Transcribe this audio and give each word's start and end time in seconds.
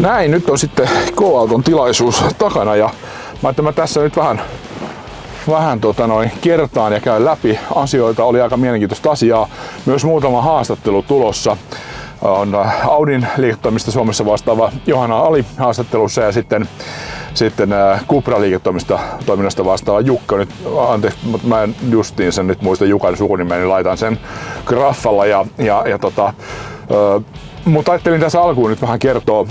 Näin, 0.00 0.30
nyt 0.30 0.50
on 0.50 0.58
sitten 0.58 0.88
K-auton 1.16 1.62
tilaisuus 1.62 2.24
takana 2.38 2.76
ja 2.76 2.90
mä 3.42 3.48
että 3.50 3.62
mä 3.62 3.72
tässä 3.72 4.00
nyt 4.00 4.16
vähän, 4.16 4.42
vähän 5.50 5.80
tota 5.80 6.06
noin, 6.06 6.32
kertaan 6.40 6.92
ja 6.92 7.00
käyn 7.00 7.24
läpi 7.24 7.58
asioita. 7.74 8.24
Oli 8.24 8.40
aika 8.40 8.56
mielenkiintoista 8.56 9.10
asiaa. 9.10 9.48
Myös 9.86 10.04
muutama 10.04 10.42
haastattelu 10.42 11.02
tulossa 11.02 11.56
on 12.22 12.54
Audin 12.88 13.26
liiketoimista 13.36 13.90
Suomessa 13.90 14.26
vastaava 14.26 14.72
Johanna 14.86 15.18
Ali 15.18 15.44
haastattelussa 15.58 16.22
ja 16.22 16.32
sitten, 16.32 16.68
sitten 17.34 17.70
Cupra 18.08 18.40
liiketoimista 18.40 19.64
vastaava 19.64 20.00
Jukka. 20.00 20.36
Nyt, 20.36 20.50
anteeksi, 20.88 21.18
mutta 21.26 21.48
mä 21.48 21.62
en 21.62 21.74
justiin 21.90 22.32
sen 22.32 22.46
nyt 22.46 22.62
muista 22.62 22.84
Jukan 22.84 23.16
sukunimen, 23.16 23.58
niin 23.58 23.68
laitan 23.68 23.98
sen 23.98 24.18
graffalla. 24.64 25.26
Ja, 25.26 25.46
ja, 25.58 25.84
ja 25.88 25.98
tota, 25.98 26.34
mutta 27.64 27.92
ajattelin 27.92 28.20
tässä 28.20 28.42
alkuun 28.42 28.70
nyt 28.70 28.82
vähän 28.82 28.98
kertoa 28.98 29.46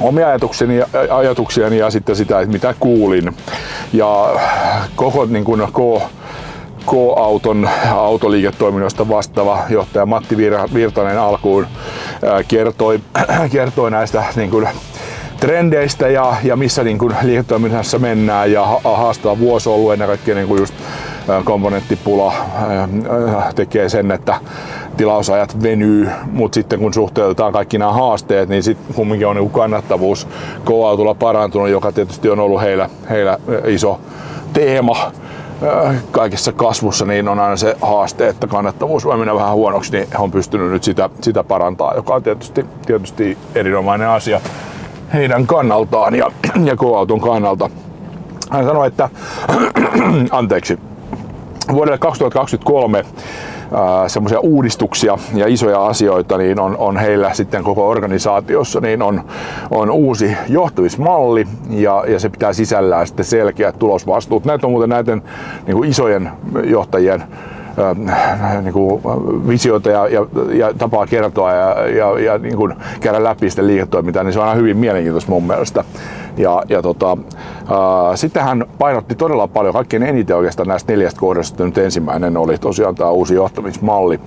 omia 0.00 0.28
ajatuksiani, 0.28 0.82
ajatuksiani 1.10 1.78
ja 1.78 1.90
sitten 1.90 2.16
sitä, 2.16 2.40
että 2.40 2.52
mitä 2.52 2.74
kuulin. 2.80 3.36
Ja 3.92 4.40
koko 4.96 5.24
niin 5.24 5.44
kuin, 5.44 5.60
K, 5.60 6.02
K-auton 6.86 7.68
autoliiketoiminnasta 7.90 9.08
vastaava 9.08 9.58
johtaja 9.68 10.06
Matti 10.06 10.36
Virtanen 10.74 11.18
alkuun 11.18 11.66
kertoi, 12.48 13.00
kertoi 13.52 13.90
näistä 13.90 14.24
niin 14.36 14.50
kuin, 14.50 14.68
trendeistä 15.40 16.08
ja, 16.08 16.34
ja 16.44 16.56
missä 16.56 16.84
niin 16.84 16.98
kuin, 16.98 17.14
liiketoiminnassa 17.22 17.98
mennään 17.98 18.52
ja 18.52 18.66
haastava 18.84 19.38
vuosi 19.38 19.68
on 19.68 19.74
ollut 19.74 19.92
ennen 19.92 20.08
kaikkea 20.08 20.34
niin 20.34 20.48
kuin 20.48 20.60
just 20.60 20.74
komponenttipula 21.44 22.32
tekee 23.54 23.88
sen, 23.88 24.10
että 24.10 24.34
tilausajat 24.96 25.62
venyy, 25.62 26.08
mutta 26.32 26.54
sitten 26.54 26.78
kun 26.78 26.94
suhteutetaan 26.94 27.52
kaikki 27.52 27.78
nämä 27.78 27.92
haasteet, 27.92 28.48
niin 28.48 28.62
sitten 28.62 28.94
kumminkin 28.94 29.26
on 29.26 29.36
niin 29.36 29.50
kannattavuus 29.50 30.28
K-autolla 30.64 31.14
parantunut, 31.14 31.68
joka 31.68 31.92
tietysti 31.92 32.30
on 32.30 32.40
ollut 32.40 32.60
heillä, 32.60 32.90
heillä 33.10 33.38
iso 33.66 34.00
teema 34.52 35.12
kaikessa 36.10 36.52
kasvussa, 36.52 37.04
niin 37.04 37.28
on 37.28 37.38
aina 37.38 37.56
se 37.56 37.76
haaste, 37.82 38.28
että 38.28 38.46
kannattavuus 38.46 39.04
voi 39.04 39.16
mennä 39.16 39.34
vähän 39.34 39.52
huonoksi, 39.54 39.92
niin 39.92 40.08
he 40.12 40.18
on 40.18 40.30
pystynyt 40.30 40.70
nyt 40.70 40.84
sitä, 40.84 41.10
sitä 41.22 41.44
parantaa, 41.44 41.94
joka 41.94 42.14
on 42.14 42.22
tietysti, 42.22 42.66
tietysti 42.86 43.38
erinomainen 43.54 44.08
asia 44.08 44.40
heidän 45.14 45.46
kannaltaan 45.46 46.14
ja, 46.14 46.30
ja 46.64 46.76
K-auton 46.76 47.20
kannalta. 47.20 47.70
Hän 48.50 48.64
sanoi, 48.64 48.86
että 48.86 49.08
anteeksi, 50.30 50.78
vuodelle 51.72 51.98
2023 51.98 53.04
semmoisia 54.06 54.40
uudistuksia 54.40 55.18
ja 55.34 55.46
isoja 55.48 55.86
asioita, 55.86 56.38
niin 56.38 56.60
on, 56.60 56.76
on 56.76 56.96
heillä 56.96 57.34
sitten 57.34 57.64
koko 57.64 57.88
organisaatiossa, 57.88 58.80
niin 58.80 59.02
on, 59.02 59.24
on 59.70 59.90
uusi 59.90 60.36
johtumismalli 60.48 61.46
ja, 61.70 62.04
ja 62.08 62.20
se 62.20 62.28
pitää 62.28 62.52
sisällään 62.52 63.06
sitten 63.06 63.24
selkeät 63.24 63.78
tulosvastuut. 63.78 64.44
Näitä 64.44 64.66
on 64.66 64.70
muuten 64.70 64.90
näiden 64.90 65.22
niin 65.66 65.76
kuin 65.76 65.90
isojen 65.90 66.30
johtajien 66.64 67.24
niin 68.62 68.72
kuin 68.72 69.02
visioita 69.48 69.90
ja, 69.90 70.08
ja, 70.08 70.26
ja 70.52 70.74
tapaa 70.74 71.06
kertoa 71.06 71.52
ja, 71.52 71.86
ja, 71.86 72.18
ja 72.18 72.38
niin 72.38 72.56
kuin 72.56 72.74
käydä 73.00 73.24
läpi 73.24 73.50
sitä 73.50 73.66
liiketoimintaa, 73.66 74.24
niin 74.24 74.32
se 74.32 74.40
on 74.40 74.44
aina 74.44 74.58
hyvin 74.58 74.76
mielenkiintoista 74.76 75.30
mun 75.30 75.46
mielestä. 75.46 75.84
Ja, 76.36 76.62
ja 76.68 76.82
tota, 76.82 77.08
ää, 77.08 78.16
sitten 78.16 78.42
hän 78.42 78.64
painotti 78.78 79.14
todella 79.14 79.48
paljon, 79.48 79.74
kaikkein 79.74 80.02
eniten 80.02 80.36
oikeastaan 80.36 80.68
näistä 80.68 80.92
neljästä 80.92 81.20
kohdasta, 81.20 81.64
nyt 81.64 81.78
ensimmäinen 81.78 82.36
oli 82.36 82.58
tosiaan 82.58 82.94
tämä 82.94 83.10
uusi 83.10 83.34
johtamismalli, 83.34 84.20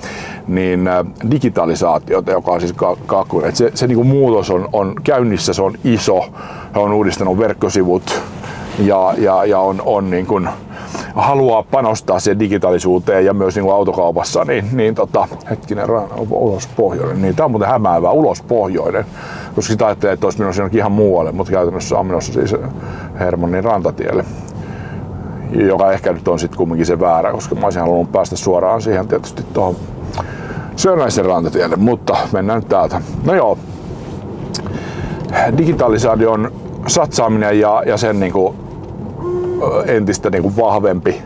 niin 0.48 0.90
digitalisaatiota, 1.32 2.32
joka 2.32 2.52
on 2.52 2.60
siis 2.60 2.76
kakkuinen. 3.06 3.56
Se, 3.56 3.72
se 3.74 3.88
niin 3.88 3.96
kuin 3.96 4.08
muutos 4.08 4.50
on, 4.50 4.70
on 4.74 4.96
käynnissä, 5.04 5.54
se 5.54 5.62
on 5.62 5.74
iso, 5.84 6.26
he 6.76 6.80
on 6.80 6.94
uudistanut 6.94 7.40
verkkosivut 7.40 8.22
ja, 8.80 9.14
ja, 9.18 9.46
ja 9.46 9.60
on, 9.60 9.82
on 9.86 10.10
niin 10.10 10.26
kuin, 10.26 10.50
haluaa 11.16 11.64
panostaa 11.64 12.20
siihen 12.20 12.40
digitaalisuuteen 12.40 13.26
ja 13.26 13.34
myös 13.34 13.56
niin 13.56 13.64
kuin 13.64 13.76
autokaupassa, 13.76 14.46
niin, 14.46 14.66
niin 14.72 14.96
tota, 14.96 15.28
hetkinen, 15.50 15.88
ulos 16.30 16.68
pohjoinen, 16.68 17.22
niin 17.22 17.36
tämä 17.36 17.46
on 17.46 17.52
muuten 17.52 17.70
hämäävä, 17.70 18.12
ulos 18.12 18.42
pohjoinen, 18.42 19.06
koska 19.56 19.72
sitä 19.72 19.86
ajattelee, 19.86 20.14
että 20.14 20.26
olisi 20.28 20.40
menossa 20.40 20.62
jonnekin 20.62 20.80
ihan 20.80 20.92
muualle, 20.92 21.32
mutta 21.32 21.52
käytännössä 21.52 22.00
on 22.00 22.06
menossa 22.06 22.34
siis 22.34 22.56
Hermannin 23.20 23.64
rantatielle. 23.64 24.26
Joka 25.52 25.92
ehkä 25.92 26.14
nyt 26.14 26.28
on 26.28 26.40
sitten 26.40 26.58
kumminkin 26.58 26.86
se 26.86 27.00
väärä, 27.00 27.32
koska 27.32 27.56
mä 27.56 27.66
olisin 27.66 27.82
halunnut 27.82 28.12
päästä 28.12 28.36
suoraan 28.36 28.82
siihen 28.82 29.08
tietysti 29.08 29.44
tuohon 29.54 29.76
Sörnäisen 30.76 31.26
rantatielle, 31.26 31.76
mutta 31.76 32.18
mennään 32.32 32.60
nyt 32.60 32.70
täältä. 32.70 33.02
No 33.26 33.34
joo, 33.34 33.58
digitalisaation 35.58 36.52
satsaaminen 36.88 37.60
ja, 37.60 37.84
ja 37.86 37.98
sen 37.98 38.20
niin 38.20 38.34
kuin 38.34 38.56
entistä 39.86 40.30
niin 40.30 40.42
kuin 40.42 40.58
vahvempi, 40.58 41.22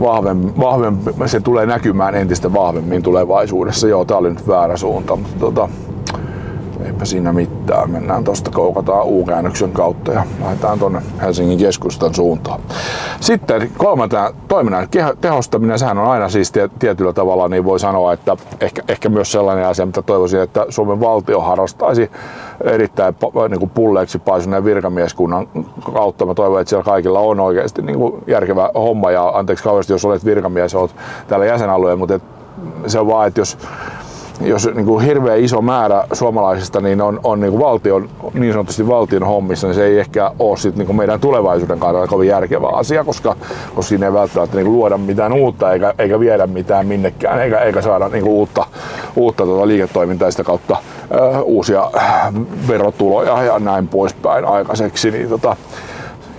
vahvempi, 0.00 0.52
vahvempi, 0.60 1.10
se 1.26 1.40
tulee 1.40 1.66
näkymään 1.66 2.14
entistä 2.14 2.52
vahvemmin 2.52 3.02
tulevaisuudessa. 3.02 3.88
Joo, 3.88 4.04
tää 4.04 4.16
oli 4.16 4.30
nyt 4.30 4.48
väärä 4.48 4.76
suunta, 4.76 5.16
mutta 5.16 5.38
tota, 5.38 5.68
eipä 7.00 7.04
siinä 7.04 7.32
mitään. 7.32 7.90
Mennään 7.90 8.24
tosta, 8.24 8.50
koukataan 8.50 9.06
U-käännöksen 9.06 9.72
kautta 9.72 10.12
ja 10.12 10.22
lähdetään 10.40 10.78
tonne 10.78 11.02
Helsingin 11.22 11.58
keskustan 11.58 12.14
suuntaan. 12.14 12.60
Sitten 13.20 13.70
kolmantena 13.76 14.30
toiminnan 14.48 14.88
tehostaminen, 15.20 15.78
sehän 15.78 15.98
on 15.98 16.06
aina 16.06 16.28
siis 16.28 16.52
tietyllä 16.78 17.12
tavalla, 17.12 17.48
niin 17.48 17.64
voi 17.64 17.80
sanoa, 17.80 18.12
että 18.12 18.36
ehkä, 18.60 18.82
ehkä 18.88 19.08
myös 19.08 19.32
sellainen 19.32 19.66
asia, 19.66 19.86
mitä 19.86 20.02
toivoisin, 20.02 20.40
että 20.40 20.66
Suomen 20.68 21.00
valtio 21.00 21.40
harrastaisi 21.40 22.10
erittäin 22.64 23.14
niin 23.48 23.60
kuin 23.60 23.70
pulleeksi 23.70 24.18
paisuneen 24.18 24.64
virkamieskunnan 24.64 25.48
kautta. 25.94 26.26
Mä 26.26 26.34
toivon, 26.34 26.60
että 26.60 26.68
siellä 26.68 26.84
kaikilla 26.84 27.20
on 27.20 27.40
oikeasti 27.40 27.82
niin 27.82 27.98
kuin 27.98 28.22
järkevä 28.26 28.70
homma 28.74 29.10
ja 29.10 29.28
anteeksi 29.28 29.64
kauheasti, 29.64 29.92
jos 29.92 30.04
olet 30.04 30.24
virkamies, 30.24 30.74
olet 30.74 30.94
täällä 31.28 31.46
jäsenalueella, 31.46 31.98
mutta 31.98 32.20
se 32.86 33.00
on 33.00 33.06
vaan, 33.06 33.28
että 33.28 33.40
jos 33.40 33.58
jos 34.40 34.68
niin 34.74 34.86
kuin 34.86 35.04
hirveän 35.04 35.40
iso 35.40 35.62
määrä 35.62 36.04
suomalaisista 36.12 36.80
niin 36.80 37.00
on, 37.00 37.20
on 37.24 37.40
niin 37.40 37.50
kuin 37.50 37.62
valtion, 37.62 38.08
niin 38.34 38.52
sanotusti 38.52 38.88
valtion 38.88 39.26
hommissa, 39.26 39.66
niin 39.66 39.74
se 39.74 39.84
ei 39.84 39.98
ehkä 39.98 40.30
ole 40.38 40.56
sit 40.56 40.76
niin 40.76 40.86
kuin 40.86 40.96
meidän 40.96 41.20
tulevaisuuden 41.20 41.78
kannalta 41.78 42.08
kovin 42.08 42.28
järkevä 42.28 42.68
asia, 42.68 43.04
koska, 43.04 43.36
koska 43.74 43.88
siinä 43.88 44.06
ei 44.06 44.12
välttämättä 44.12 44.56
niin 44.56 44.66
kuin 44.66 44.76
luoda 44.76 44.98
mitään 44.98 45.32
uutta 45.32 45.72
eikä, 45.72 45.94
eikä 45.98 46.20
viedä 46.20 46.46
mitään 46.46 46.86
minnekään, 46.86 47.40
eikä, 47.40 47.58
eikä 47.58 47.82
saada 47.82 48.08
niin 48.08 48.24
kuin 48.24 48.34
uutta, 48.34 48.66
uutta 49.16 49.44
tuota 49.44 49.68
liiketoimintaa 49.68 50.30
sitä 50.30 50.44
kautta 50.44 50.76
ö, 51.14 51.40
uusia 51.40 51.90
verotuloja 52.68 53.42
ja 53.42 53.58
näin 53.58 53.88
poispäin 53.88 54.44
aikaiseksi. 54.44 55.10
Niin, 55.10 55.28
tota, 55.28 55.56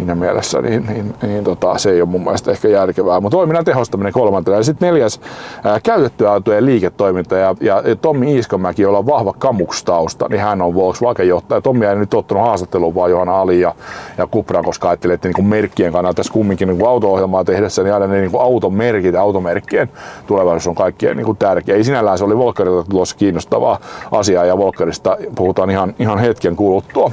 siinä 0.02 0.16
mielessä, 0.16 0.62
niin, 0.62 0.86
niin, 0.86 1.14
niin 1.22 1.44
tota, 1.44 1.78
se 1.78 1.92
ei 1.92 2.02
ole 2.02 2.10
mun 2.10 2.24
mielestä 2.24 2.52
ehkä 2.52 2.68
järkevää. 2.68 3.20
Mutta 3.20 3.38
toiminnan 3.38 3.66
tehostaminen 3.66 4.14
kolmantena. 4.14 4.58
Ja 4.58 4.64
sitten 4.64 4.88
neljäs, 4.88 5.22
ää, 5.64 5.80
käytettyä 5.84 6.32
autojen 6.32 6.66
liiketoiminta. 6.66 7.36
Ja, 7.36 7.56
ja, 7.62 7.84
Tommi 8.02 8.36
Iiskomäki, 8.36 8.82
jolla 8.82 8.98
on 8.98 9.06
vahva 9.06 9.34
kamukstausta, 9.40 10.28
niin 10.30 10.42
hän 10.42 10.62
on 10.62 10.76
Volkswagen-johtaja. 10.76 11.62
Tommi 11.62 11.86
ei 11.86 11.96
nyt 11.96 12.14
ottanut 12.14 12.44
haastatteluun 12.44 12.96
vaan 12.96 13.12
Johanna 13.12 13.42
Ali 13.42 13.60
ja, 13.60 13.76
ja 14.18 14.28
Kupra, 14.28 14.64
koska 14.64 14.90
ajattelee, 14.90 15.14
että 15.14 15.28
niin 15.28 15.46
merkkien 15.46 15.94
kannalta 15.94 16.16
tässä 16.16 16.34
kumminkin 16.34 16.68
niin 16.68 16.88
auto-ohjelmaa 16.88 17.44
tehdessä, 17.44 17.84
niin 17.84 17.94
aina 17.94 18.08
ne 18.08 18.22
niin 18.22 18.32
automerkit 18.40 19.14
ja 19.14 19.22
automerkkien 19.22 19.90
tulevaisuus 20.28 20.68
on 20.68 20.76
kaikkien 20.76 21.18
niin 21.18 21.38
tärkeä. 21.38 21.76
Ei 21.76 21.84
sinällään 21.84 22.18
se 22.18 22.24
oli 22.24 22.38
Volkkarilta 22.38 22.90
tulossa 22.90 23.16
kiinnostavaa 23.16 23.80
asiaa 24.12 24.46
ja 24.46 24.58
Volkkarista 24.58 25.18
puhutaan 25.36 25.70
ihan, 25.70 25.96
ihan 26.00 26.20
hetken 26.20 26.56
kuluttua. 26.56 27.12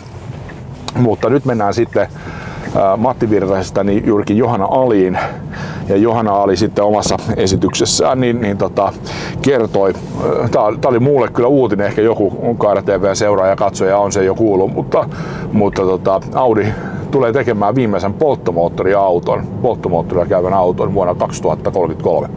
Mutta 0.94 1.31
nyt 1.31 1.44
mennään 1.44 1.75
sitten 1.75 2.09
Matti 2.97 3.31
Virtasesta 3.31 3.84
niin 3.84 4.06
juurikin 4.06 4.37
Johanna 4.37 4.67
Aliin. 4.71 5.19
Ja 5.89 5.97
Johanna 5.97 6.33
Ali 6.33 6.57
sitten 6.57 6.84
omassa 6.84 7.16
esityksessään 7.37 8.21
niin, 8.21 8.41
niin 8.41 8.59
tota, 8.59 8.92
kertoi, 9.42 9.95
tämä 10.51 10.65
oli 10.87 10.98
muulle 10.98 11.28
kyllä 11.28 11.48
uutinen, 11.48 11.87
ehkä 11.87 12.03
joku 12.03 12.54
Kaira 12.59 12.83
TV 12.83 13.15
seuraaja 13.15 13.57
katsoja 13.57 13.98
on 13.98 14.13
se 14.13 14.25
jo 14.25 14.34
kuullut, 14.34 14.75
mutta, 14.75 15.09
mutta 15.53 15.83
tota, 15.83 16.21
Audi 16.34 16.66
tulee 17.10 17.33
tekemään 17.33 17.75
viimeisen 17.75 18.15
polttomoottoriauton, 18.15 19.47
polttomoottorilla 19.63 20.27
käyvän 20.27 20.55
auton 20.55 20.95
vuonna 20.95 21.15
2033. 21.15 22.28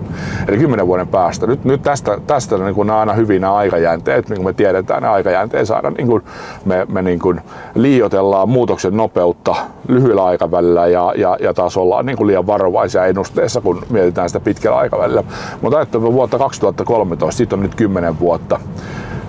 Eli 0.48 0.58
10 0.58 0.88
vuoden 0.88 1.08
päästä. 1.08 1.48
Nyt, 1.48 1.66
nyt 1.66 1.82
tästä, 1.82 2.18
tästä 2.28 2.58
niin 2.58 2.76
kuin 2.76 2.90
aina 2.90 3.14
hyvin 3.14 3.42
nämä 3.42 3.54
aikajänteet, 3.54 4.30
niin 4.30 4.38
kuin 4.38 4.46
me 4.46 4.54
tiedetään, 4.54 5.04
ne 5.04 5.10
aikajänteet 5.10 5.68
saada, 5.68 5.90
niin 5.90 6.08
kuin 6.08 6.24
me, 6.66 6.86
me 6.90 7.02
niin 7.02 7.20
kuin 7.20 7.42
liiotellaan 7.76 8.50
muutoksen 8.50 8.98
nopeutta 8.98 9.56
lyhyellä 9.88 10.26
aikavälillä 10.26 10.88
ja, 10.88 11.14
ja, 11.18 11.38
ja 11.42 11.54
taas 11.54 11.78
ollaan 11.78 12.06
niin 12.06 12.18
kuin 12.18 12.28
liian 12.28 12.48
varovaisia 12.48 13.06
ennusteessa, 13.06 13.62
kun 13.62 13.84
mietitään 13.90 14.30
sitä 14.30 14.40
pitkällä 14.40 14.78
aikavälillä. 14.78 15.24
Mutta 15.62 15.78
ajattelen 15.78 16.14
vuotta 16.14 16.38
2013, 16.38 17.38
siitä 17.38 17.56
on 17.56 17.62
nyt 17.62 17.76
10 17.76 18.20
vuotta. 18.20 18.60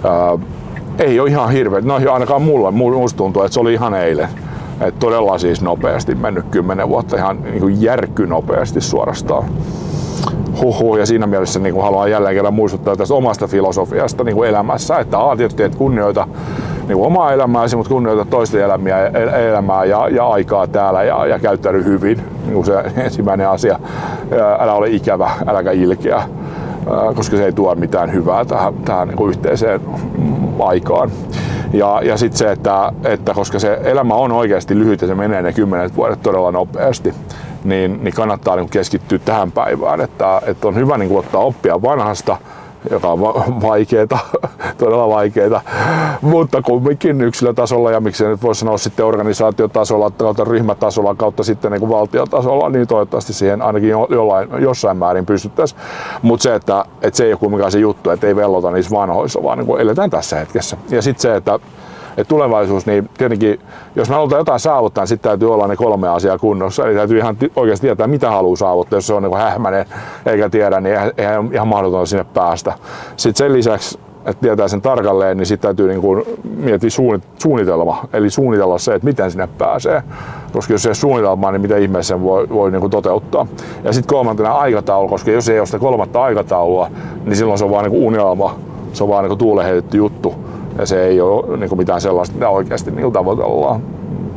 Ää, 0.04 0.38
ei 0.98 1.20
ole 1.20 1.30
ihan 1.30 1.50
hirveä, 1.50 1.80
no 1.80 1.94
ainakaan 2.12 2.42
mulla, 2.42 2.70
musta 2.70 3.16
tuntuu, 3.16 3.42
että 3.42 3.54
se 3.54 3.60
oli 3.60 3.72
ihan 3.72 3.94
eilen. 3.94 4.28
Et 4.86 4.98
todella 4.98 5.38
siis 5.38 5.62
nopeasti 5.62 6.14
mennyt 6.14 6.44
10 6.50 6.88
vuotta 6.88 7.16
ihan 7.16 7.42
niin 7.42 7.60
kuin 7.60 7.82
järkky 7.82 8.26
nopeasti 8.26 8.80
suorastaan. 8.80 9.44
Huhu, 10.60 10.96
ja 10.96 11.06
siinä 11.06 11.26
mielessä 11.26 11.60
niin 11.60 11.74
kuin 11.74 11.84
haluan 11.84 12.10
jälleen 12.10 12.34
kerran 12.34 12.54
muistuttaa 12.54 12.96
tästä 12.96 13.14
omasta 13.14 13.46
filosofiasta 13.46 14.24
niin 14.24 14.34
kuin 14.34 14.48
elämässä, 14.48 14.98
että 14.98 15.18
a, 15.18 15.36
tietysti 15.36 15.62
et 15.62 15.74
kunnioita 15.74 16.28
niin 16.88 16.96
kuin 16.96 17.06
omaa 17.06 17.32
elämääsi, 17.32 17.76
mutta 17.76 17.90
kunnioita 17.92 18.24
toisten 18.24 18.62
elämiä, 18.62 19.06
elämää 19.48 19.84
ja, 19.84 20.08
ja 20.08 20.28
aikaa 20.28 20.66
täällä 20.66 21.02
ja, 21.02 21.26
ja 21.26 21.38
käyttäydy 21.38 21.84
hyvin. 21.84 22.22
Niin 22.42 22.54
kuin 22.54 22.66
se 22.66 22.74
ensimmäinen 23.04 23.48
asia. 23.48 23.78
Älä 24.58 24.72
ole 24.72 24.90
ikävä, 24.90 25.30
äläkä 25.46 25.70
ilkeä, 25.70 26.22
koska 27.14 27.36
se 27.36 27.44
ei 27.44 27.52
tuo 27.52 27.74
mitään 27.74 28.12
hyvää 28.12 28.44
tähän, 28.44 28.74
tähän 28.84 29.08
niin 29.08 29.16
kuin 29.16 29.30
yhteiseen 29.30 29.80
aikaan. 30.58 31.10
Ja, 31.72 32.00
ja 32.02 32.16
sitten 32.16 32.38
se, 32.38 32.52
että, 32.52 32.92
että 33.04 33.34
koska 33.34 33.58
se 33.58 33.80
elämä 33.84 34.14
on 34.14 34.32
oikeasti 34.32 34.78
lyhyt 34.78 35.00
ja 35.02 35.06
se 35.08 35.14
menee 35.14 35.42
ne 35.42 35.52
kymmenet 35.52 35.96
vuodet 35.96 36.22
todella 36.22 36.52
nopeasti, 36.52 37.14
niin, 37.64 38.04
niin 38.04 38.14
kannattaa 38.14 38.56
niin 38.56 38.68
keskittyä 38.68 39.18
tähän 39.18 39.52
päivään. 39.52 40.00
Että, 40.00 40.42
että 40.46 40.68
on 40.68 40.74
hyvä 40.74 40.98
niin 40.98 41.18
ottaa 41.18 41.40
oppia 41.40 41.82
vanhasta, 41.82 42.36
joka 42.90 43.08
on 43.08 43.20
vaikeeta, 43.62 44.18
todella 44.78 45.08
vaikeeta, 45.08 45.60
mutta 46.20 46.62
kumminkin 46.62 47.20
yksilötasolla 47.20 47.90
ja 47.90 48.00
miksei 48.00 48.28
nyt 48.28 48.42
voi 48.42 48.54
sanoa 48.54 48.78
sitten 48.78 49.06
organisaatiotasolla, 49.06 50.10
kautta 50.10 50.44
ryhmätasolla, 50.44 51.14
kautta 51.14 51.42
sitten 51.42 51.72
niin 51.72 51.88
valtiotasolla, 51.88 52.68
niin 52.68 52.88
toivottavasti 52.88 53.32
siihen 53.32 53.62
ainakin 53.62 53.90
jollain, 53.90 54.48
jossain 54.58 54.96
määrin 54.96 55.26
pystyttäisiin. 55.26 55.80
Mutta 56.22 56.42
se, 56.42 56.54
että, 56.54 56.84
että 57.02 57.16
se 57.16 57.24
ei 57.24 57.32
ole 57.32 57.38
kumminkaan 57.38 57.72
se 57.72 57.78
juttu, 57.78 58.10
että 58.10 58.26
ei 58.26 58.36
vellota 58.36 58.70
niissä 58.70 58.96
vanhoissa, 58.96 59.42
vaan 59.42 59.58
niin 59.58 59.80
eletään 59.80 60.10
tässä 60.10 60.36
hetkessä. 60.36 60.76
Ja 60.90 61.02
sitten 61.02 61.22
se, 61.22 61.36
että 61.36 61.58
et 62.16 62.28
tulevaisuus, 62.28 62.86
niin 62.86 63.10
tietenkin, 63.18 63.60
jos 63.96 64.08
me 64.08 64.14
halutaan 64.14 64.40
jotain 64.40 64.60
saavuttaa, 64.60 65.02
niin 65.02 65.08
sitten 65.08 65.30
täytyy 65.30 65.54
olla 65.54 65.66
ne 65.66 65.76
kolme 65.76 66.08
asiaa 66.08 66.38
kunnossa. 66.38 66.86
Eli 66.86 66.94
täytyy 66.94 67.18
ihan 67.18 67.36
oikeasti 67.56 67.86
tietää, 67.86 68.06
mitä 68.06 68.30
haluaa 68.30 68.56
saavuttaa. 68.56 68.96
Jos 68.96 69.06
se 69.06 69.14
on 69.14 69.22
niin 69.22 69.36
hähmäinen 69.36 69.86
eikä 70.26 70.48
tiedä, 70.48 70.80
niin 70.80 70.96
eihän 71.16 71.50
ihan 71.52 71.68
mahdotonta 71.68 72.06
sinne 72.06 72.26
päästä. 72.34 72.72
Sitten 73.16 73.46
sen 73.46 73.52
lisäksi 73.52 73.98
että 74.26 74.40
tietää 74.40 74.68
sen 74.68 74.82
tarkalleen, 74.82 75.36
niin 75.36 75.46
sitten 75.46 75.68
täytyy 75.68 75.88
niin 75.88 76.00
kuin 76.00 76.24
miettiä 76.56 76.90
suunnitelma, 77.38 78.04
eli 78.12 78.30
suunnitella 78.30 78.78
se, 78.78 78.94
että 78.94 79.06
miten 79.06 79.30
sinne 79.30 79.48
pääsee. 79.58 80.02
Koska 80.52 80.74
jos 80.74 80.86
ei 80.86 80.88
ole 80.88 80.94
suunnitelmaa, 80.94 81.52
niin 81.52 81.62
mitä 81.62 81.76
ihmeessä 81.76 82.14
sen 82.14 82.22
voi, 82.22 82.48
voi 82.48 82.70
niin 82.70 82.80
kuin 82.80 82.90
toteuttaa. 82.90 83.46
Ja 83.84 83.92
sitten 83.92 84.16
kolmantena 84.16 84.52
aikataulu, 84.52 85.08
koska 85.08 85.30
jos 85.30 85.48
ei 85.48 85.58
ole 85.58 85.66
sitä 85.66 85.78
kolmatta 85.78 86.22
aikataulua, 86.22 86.90
niin 87.24 87.36
silloin 87.36 87.58
se 87.58 87.64
on 87.64 87.70
vain 87.70 87.90
niin 87.90 88.06
unelma, 88.06 88.56
se 88.92 89.04
on 89.04 89.10
vain 89.10 89.28
niin 89.28 89.38
tuuleen 89.38 89.66
heitetty 89.66 89.96
juttu 89.96 90.34
ja 90.78 90.86
se 90.86 91.06
ei 91.06 91.20
ole 91.20 91.56
niin 91.56 91.76
mitään 91.76 92.00
sellaista, 92.00 92.34
mitä 92.34 92.48
oikeasti 92.48 92.90
niin 92.90 93.12
tavoitellaan, 93.12 93.82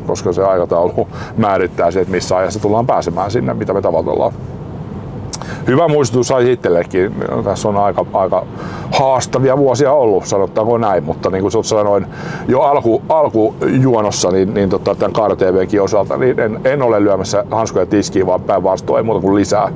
koska 0.08 0.34
se 0.34 0.44
aikataulu 0.44 1.08
määrittää 1.38 1.92
se, 1.92 2.02
että 2.02 2.12
missä 2.12 2.38
ajassa 2.38 2.60
tullaan 2.60 2.88
pääsemään 2.88 3.32
sinne, 3.32 3.54
mitä 3.54 3.74
me 3.74 3.82
tavoitellaan. 3.82 4.34
Hyvä 5.68 5.88
muistutus 5.88 6.28
sai 6.28 6.52
itsellekin. 6.52 7.16
Tässä 7.44 7.70
on 7.70 7.78
aika, 7.78 8.06
aika 8.14 8.46
haastavia 8.92 9.58
vuosia 9.58 9.94
ollut, 9.94 10.26
sanottaako 10.26 10.78
näin, 10.78 11.04
mutta 11.04 11.30
niin 11.30 11.42
kuin 11.42 11.64
sanoin 11.64 12.06
jo 12.48 12.62
alku, 12.62 13.02
alkujuonossa, 13.10 14.32
niin, 14.32 14.54
niin 14.54 14.70
tota, 14.70 14.96
tämän 14.96 15.14
KarTVkin 15.14 15.82
osalta, 15.82 16.18
niin 16.18 16.40
en, 16.40 16.60
en, 16.64 16.82
ole 16.82 17.04
lyömässä 17.04 17.46
hanskoja 17.52 17.86
tiskiin, 17.86 18.28
vaan 18.28 18.42
päinvastoin 18.42 18.98
ei 18.98 19.04
muuta 19.04 19.22
kuin 19.22 19.36
lisää 19.36 19.72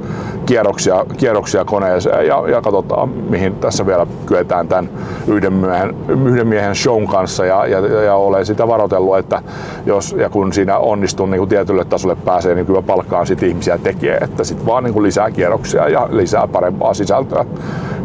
kierroksia, 0.50 1.06
kierroksia 1.18 1.66
koneeseen 1.66 2.28
ja, 2.28 2.44
ja 2.48 2.62
katsotaan, 2.62 3.10
mihin 3.10 3.56
tässä 3.56 3.86
vielä 3.86 4.07
kyetään 4.25 4.68
tämän 4.68 4.90
yhden 5.28 5.54
miehen, 5.54 5.96
yhden 6.25 6.48
miehen 6.48 6.75
shown 6.75 7.07
kanssa 7.07 7.46
ja, 7.46 7.68
ja, 7.68 8.04
ja 8.04 8.16
olen 8.16 8.46
sitä 8.46 8.68
varoitellut, 8.68 9.18
että 9.18 9.42
jos 9.86 10.16
ja 10.19 10.30
kun 10.30 10.54
siinä 10.54 10.78
onnistuu 10.78 11.25
niin 11.25 11.40
kuin 11.40 11.50
tietylle 11.50 11.86
tasolle 11.86 12.16
pääsee, 12.16 12.56
niin 12.56 12.66
kyllä 12.66 12.81
palkkaan 12.81 13.28
sit 13.28 13.44
ihmisiä 13.44 13.78
tekee, 13.78 14.18
että 14.18 14.44
sitten 14.44 14.66
vaan 14.66 14.84
niin 14.84 14.94
kuin 14.94 15.04
lisää 15.04 15.31
kierroksia 15.31 15.90
ja 15.90 16.07
lisää 16.12 16.48
parempaa 16.48 16.94
sisältöä. 16.94 17.46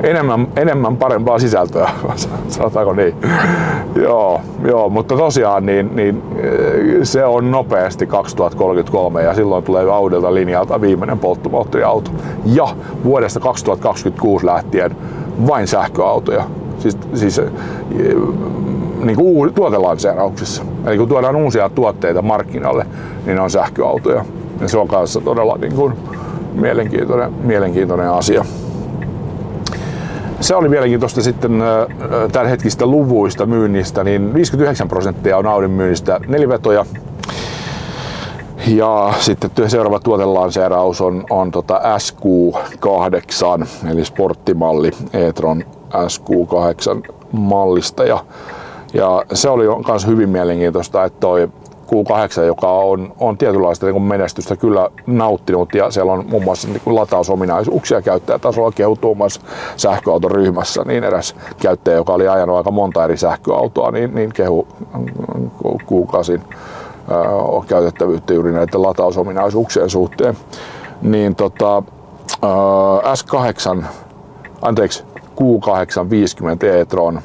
Enemmän, 0.03 0.49
enemmän 0.57 0.97
parempaa 0.97 1.39
sisältöä, 1.39 1.91
sanotaanko 2.49 2.93
niin. 2.93 3.15
joo, 4.03 4.41
joo, 4.65 4.89
mutta 4.89 5.17
tosiaan 5.17 5.67
niin, 5.67 5.97
niin, 5.97 6.23
se 7.03 7.25
on 7.25 7.51
nopeasti 7.51 8.07
2033 8.07 9.23
ja 9.23 9.35
silloin 9.35 9.65
tulee 9.65 9.91
Audelta 9.91 10.35
linjalta 10.35 10.81
viimeinen 10.81 11.19
polttomoottoriauto. 11.19 12.11
Ja 12.45 12.69
vuodesta 13.05 13.41
2026 13.41 14.47
lähtien 14.47 14.97
vain 15.47 15.69
sähköautoja. 15.69 16.45
Siis, 16.79 16.99
siis 17.15 17.41
niin 19.05 19.17
kuin 19.17 19.55
tuotelanseerauksissa. 19.55 20.63
Eli 20.87 20.99
kun 20.99 21.09
tuodaan 21.09 21.37
uusia 21.37 21.69
tuotteita 21.69 22.23
markkinalle, 22.23 22.87
niin 23.27 23.37
ne 23.37 23.41
on 23.41 23.51
sähköautoja. 23.51 24.25
Ja 24.61 24.69
se 24.69 24.79
on 24.79 24.89
kanssa 24.89 25.21
todella 25.21 25.59
niin 25.61 25.75
kuin 25.75 25.93
mielenkiintoinen, 26.55 27.33
mielenkiintoinen 27.43 28.11
asia. 28.11 28.45
Se 30.45 30.55
oli 30.55 30.69
mielenkiintoista 30.69 31.23
sitten 31.23 31.63
tällä 32.33 32.51
hetkistä 32.51 32.87
luvuista 32.87 33.47
myynnistä, 33.47 34.05
niin 34.05 34.35
59 34.35 34.89
prosenttia 34.89 35.37
on 35.37 35.47
Audin 35.47 35.71
myynnistä 35.71 36.21
nelivetoja. 36.27 36.87
Ja 38.67 39.13
sitten 39.21 39.71
seuraava 39.71 40.01
tuotelanseeraus 40.01 41.01
on, 41.01 41.25
on 41.31 41.51
tota 41.51 41.81
SQ8, 41.99 43.67
eli 43.91 44.05
sporttimalli 44.05 44.91
e-tron 45.13 45.65
SQ8 45.95 47.13
mallista. 47.33 48.05
Ja, 48.05 48.25
ja 48.95 49.25
se 49.33 49.49
oli 49.49 49.65
myös 49.89 50.07
hyvin 50.07 50.29
mielenkiintoista, 50.29 51.05
että 51.05 51.21
toi 51.21 51.49
Q8, 51.95 52.43
joka 52.43 52.73
on, 52.73 53.13
on 53.21 53.39
tietynlaista 53.39 53.87
niin 53.87 54.03
menestystä 54.03 54.57
kyllä 54.57 54.91
nauttinut 55.07 55.75
ja 55.75 55.91
siellä 55.91 56.13
on 56.13 56.25
muun 56.29 56.45
muassa 56.45 56.69
niin 56.69 56.81
latausominaisuuksia 56.87 58.03
käyttäjätasolla 58.03 58.73
keutuu 58.73 59.15
muassa 59.15 59.41
sähköautoryhmässä, 59.77 60.83
niin 60.85 61.05
eräs 61.05 61.37
käyttäjä, 61.61 61.97
joka 61.97 62.13
oli 62.13 62.29
ajanut 62.29 62.57
aika 62.57 62.71
monta 62.71 63.05
eri 63.05 63.17
sähköautoa, 63.17 63.91
niin, 63.91 64.15
niin 64.15 64.33
kehu 64.33 64.69
Q8 65.65 66.41
äh, 66.41 67.67
käytettävyyttä 67.69 68.35
juuri 68.35 68.53
näiden 68.53 68.83
latausominaisuuksien 68.83 69.91
suhteen. 69.91 70.37
Niin 71.03 71.35
tota, 71.35 71.83
äh, 72.45 73.13
S8, 73.15 73.85
anteeksi, 74.63 75.05
Q8 75.17 76.11
50 76.11 76.67
e-tron 76.67 77.21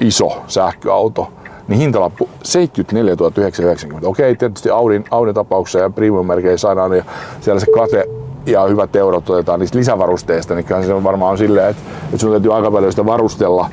iso 0.00 0.42
sähköauto, 0.46 1.28
niin 1.70 1.80
hintalappu 1.80 2.28
74 2.42 3.12
990. 3.12 4.08
Okei, 4.08 4.36
tietysti 4.36 4.70
Audin, 4.70 5.04
Audin 5.10 5.34
tapauksessa 5.34 5.78
ja 5.78 5.90
premium-merkeissä 5.90 6.68
aina 6.68 6.84
on 6.84 6.96
ja 6.96 7.04
siellä 7.40 7.60
se 7.60 7.66
kate 7.74 8.04
ja 8.46 8.62
hyvät 8.62 8.96
eurot 8.96 9.30
otetaan 9.30 9.60
niistä 9.60 9.78
lisävarusteista, 9.78 10.54
niin 10.54 10.66
se 10.86 11.04
varmaan 11.04 11.32
on 11.32 11.38
silleen, 11.38 11.70
että, 11.70 11.82
että 12.04 12.18
sun 12.18 12.30
täytyy 12.30 12.54
aika 12.54 12.70
paljon 12.70 12.92
sitä 12.92 13.06
varustella, 13.06 13.70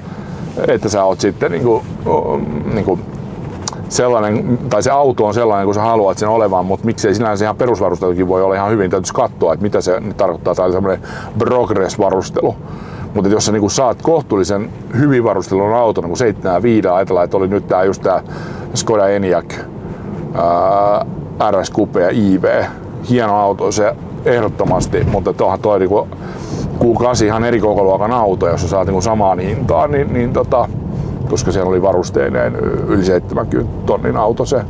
että 0.67 0.89
sä 0.89 1.03
oot 1.03 1.19
sitten 1.19 1.51
niin 1.51 1.63
kuin, 1.63 1.83
niin 2.73 2.85
kuin 2.85 3.01
sellainen, 3.89 4.59
tai 4.69 4.83
se 4.83 4.91
auto 4.91 5.25
on 5.25 5.33
sellainen 5.33 5.65
kuin 5.65 5.75
sä 5.75 5.81
haluat 5.81 6.17
sen 6.17 6.29
olevan, 6.29 6.65
mutta 6.65 6.85
miksei 6.85 7.15
sinänsä 7.15 7.45
ihan 7.45 7.55
perusvarustelukin 7.55 8.27
voi 8.27 8.43
olla 8.43 8.55
ihan 8.55 8.71
hyvin, 8.71 8.91
täytyisi 8.91 9.13
katsoa, 9.13 9.53
että 9.53 9.63
mitä 9.63 9.81
se 9.81 10.01
tarkoittaa, 10.17 10.55
tai 10.55 10.71
semmoinen 10.71 11.03
progress-varustelu. 11.37 12.55
Mutta 13.17 13.31
jos 13.31 13.45
sä 13.45 13.51
niin 13.51 13.69
saat 13.69 14.01
kohtuullisen 14.01 14.69
hyvin 14.97 15.23
varustelun 15.23 15.73
auton, 15.73 16.03
niin 16.03 16.17
75 16.17 16.87
ajatellaan, 16.87 17.23
että 17.23 17.37
oli 17.37 17.47
nyt 17.47 17.67
tää 17.67 17.83
just 17.83 18.01
tää 18.01 18.23
Skoda 18.73 19.07
Enyaq 19.07 19.53
RS 21.51 21.71
Coupe 21.71 22.01
ja 22.01 22.09
IV. 22.09 22.43
Hieno 23.09 23.35
auto 23.35 23.71
se 23.71 23.95
ehdottomasti, 24.25 25.03
mutta 25.03 25.33
tuohan 25.33 25.59
toi 25.59 25.79
niinku 25.79 26.07
Q8 26.79 27.25
ihan 27.25 27.43
eri 27.43 27.59
kokoluokan 27.59 28.11
auto, 28.11 28.47
jos 28.47 28.61
sä 28.61 28.67
saat 28.67 28.87
niinku 28.87 29.01
samaan 29.01 29.39
hintaan, 29.39 29.91
niin, 29.91 30.13
niin 30.13 30.33
tota, 30.33 30.69
koska 31.29 31.51
siellä 31.51 31.69
oli 31.69 31.81
varusteineen 31.81 32.55
yli 32.87 33.05
70 33.05 33.71
tonnin 33.85 34.17
auto 34.17 34.45
se 34.45 34.61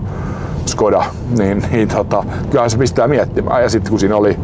Skoda, 0.68 1.06
niin, 1.38 1.64
niin 1.72 1.88
tota, 1.88 2.24
kyllä 2.50 2.70
se 2.70 2.78
pistää 2.78 3.08
miettimään. 3.08 3.64
Ja 3.64 3.70
sitten 3.70 3.90
kun 3.90 4.00
siinä 4.00 4.16
oli 4.16 4.38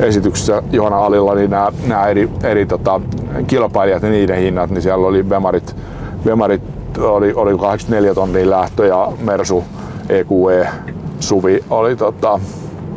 esityksessä 0.00 0.62
Johanna 0.72 0.98
Alilla 0.98 1.34
niin 1.34 1.50
nämä, 1.50 1.72
nämä 1.86 2.06
eri, 2.06 2.30
eri 2.42 2.66
tota, 2.66 3.00
kilpailijat 3.46 4.02
ja 4.02 4.10
niiden 4.10 4.38
hinnat, 4.38 4.70
niin 4.70 4.82
siellä 4.82 5.06
oli 5.06 5.22
Bemarit, 5.22 5.76
Bemarit 6.24 6.62
oli, 6.98 7.32
oli 7.32 7.58
84 7.58 8.14
tonnia 8.14 8.50
lähtö 8.50 8.86
ja 8.86 9.12
Mersu 9.20 9.64
EQE 10.08 10.68
Suvi 11.20 11.64
oli, 11.70 11.96
tota, 11.96 12.40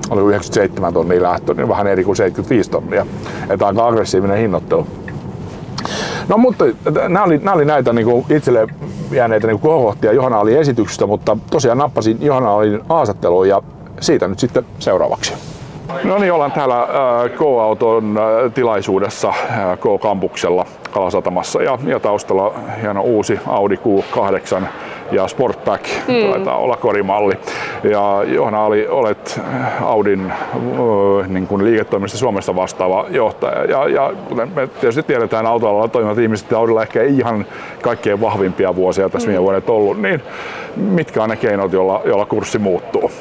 oli 0.10 0.22
97 0.22 0.94
tonnia 0.94 1.24
lähtö, 1.24 1.54
niin 1.54 1.68
vähän 1.68 1.88
eri 1.88 2.04
kuin 2.04 2.16
75 2.16 2.70
tonnia. 2.70 3.06
Että 3.50 3.68
aika 3.68 3.88
aggressiivinen 3.88 4.38
hinnoittelu. 4.38 4.88
No 6.28 6.38
mutta 6.38 6.66
nämä 7.10 7.24
oli, 7.24 7.38
nämä 7.38 7.56
oli 7.56 7.66
näitä 7.66 7.94
niin 7.94 8.06
kuin 8.06 8.26
itselle 8.30 8.68
jääneitä 9.16 9.48
niin 9.48 9.60
kohokohtia 9.60 10.12
Johanna 10.12 10.40
oli 10.40 10.56
esityksestä, 10.56 11.06
mutta 11.06 11.38
tosiaan 11.52 11.78
nappasin 11.78 12.18
Johanna 12.22 12.52
oli 12.52 12.80
haastatteluun 12.90 13.50
ja 13.50 13.62
siitä 14.00 14.28
nyt 14.28 14.40
sitten 14.40 14.66
seuraavaksi. 14.80 15.34
No 16.04 16.18
niin, 16.18 16.34
ollaan 16.34 16.52
täällä 16.52 16.82
äh, 16.82 16.88
K-auton 17.38 18.18
äh, 18.18 18.52
tilaisuudessa 18.54 19.30
äh, 19.30 19.78
K-kampuksella 19.78 20.66
Kalasatamassa 20.92 21.64
ja, 21.64 21.80
ja 21.86 22.00
taustalla 22.00 22.54
hieno 22.82 23.02
uusi 23.02 23.40
Audi 23.48 23.76
Q8 23.76 24.64
ja 25.14 25.28
Sportback 25.28 25.86
mm. 26.08 26.32
taitaa 26.32 26.58
olla 26.58 26.78
korimalli. 26.78 27.34
Ja 27.84 28.24
Johanna 28.28 28.64
oli, 28.64 28.88
olet 28.88 29.42
Audin 29.82 30.34
niin 31.28 31.48
kuin 31.48 31.64
liiketoimista 31.64 32.18
Suomesta 32.18 32.56
vastaava 32.56 33.06
johtaja. 33.10 33.66
Ja, 33.66 33.88
ja 33.88 34.14
kuten 34.30 34.52
me 34.56 34.68
tietysti 34.68 35.04
tiedetään 35.04 35.46
autoalalla 35.46 35.88
toimivat 35.88 36.18
ihmiset, 36.18 36.46
että 36.46 36.58
Audilla 36.58 36.82
ehkä 36.82 37.02
ei 37.02 37.18
ihan 37.18 37.46
kaikkein 37.82 38.22
vahvimpia 38.22 38.76
vuosia 38.76 39.10
tässä 39.10 39.28
mm. 39.28 39.32
viime 39.32 39.44
vuodet 39.44 39.70
ollut, 39.70 40.02
niin 40.02 40.22
mitkä 40.76 41.24
on 41.24 41.30
ne 41.30 41.36
keinot, 41.36 41.74
joilla, 41.74 42.02
joilla 42.06 42.26
kurssi 42.26 42.60
muuttuu? 42.60 43.12